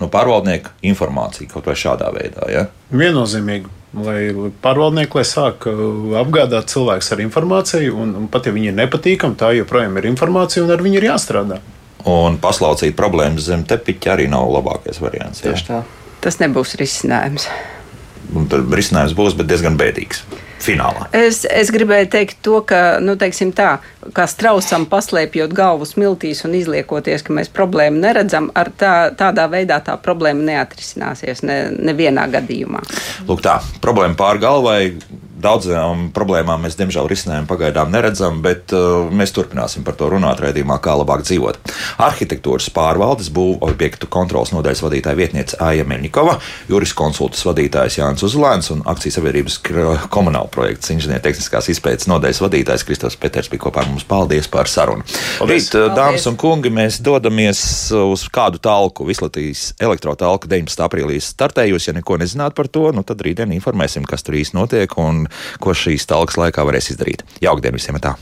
[0.04, 2.50] no pārvaldnieka informāciju kaut vai šādā veidā.
[2.52, 2.68] Ja?
[2.94, 3.80] Viennozīmīgi.
[3.94, 4.34] Lai
[4.64, 9.38] pārvaldnieki lai sāk uh, apgādāt cilvēkus ar informāciju, un, un pat ja viņi ir nepatīkami,
[9.38, 11.60] tā joprojām ir informācija, un ar viņu ir jāstrādā.
[12.10, 15.44] Un paslaucīt problēmas zem tepiņa arī nav labākais variants.
[15.46, 15.84] Tieši tā.
[16.26, 17.46] Tas nebūs risinājums.
[18.34, 20.24] Un tad risinājums būs, bet diezgan bēdīgs
[20.64, 21.08] finālā.
[21.16, 23.76] Es, es gribēju teikt to, ka, nu, teiksim tā,
[24.16, 29.82] kā strausam paslēpjot galvu smiltīs un izliekoties, ka mēs problēmu neredzam, ar tā, tādā veidā
[29.84, 31.60] tā problēma neatrisināsies ne,
[31.92, 32.84] nevienā gadījumā.
[33.28, 34.80] Lūk tā, problēma pār galvai
[35.44, 40.78] Daudzām problēmām mēs, diemžēl, risinājumu pagaidām neredzam, bet uh, mēs turpināsim par to runāt raidījumā,
[40.84, 41.60] kā labāk dzīvot.
[42.04, 46.38] Arhitektūras pārvaldes būvu objektu kontrolas nodaļas vadītāja vietniece Aija Melnikova,
[46.72, 49.60] juriskonsultas vadītājs Jānis Uzlēns un akcijas sabiedrības
[50.14, 54.08] komunāla projekts inženiertehniskās izpētes nodaļas vadītājs Kristofs Peters bija kopā ar mums.
[54.08, 55.04] Paldies par sarunu.
[55.42, 55.68] Paldies.
[55.68, 57.66] Rīt, uh, dāmas un kungi, mēs dodamies
[58.00, 59.10] uz kādu talku.
[59.12, 60.88] Vislatījas elektrotalka 19.
[60.88, 61.92] aprīlī startējusi.
[61.92, 65.26] Ja neko nezināt par to, nu tad rītdien informēsim, kas tur īsti notiek un
[65.64, 67.26] ko šīs talkas laikā varēs izdarīt.
[67.44, 68.00] Jaukdien visiem!
[68.04, 68.18] Tā.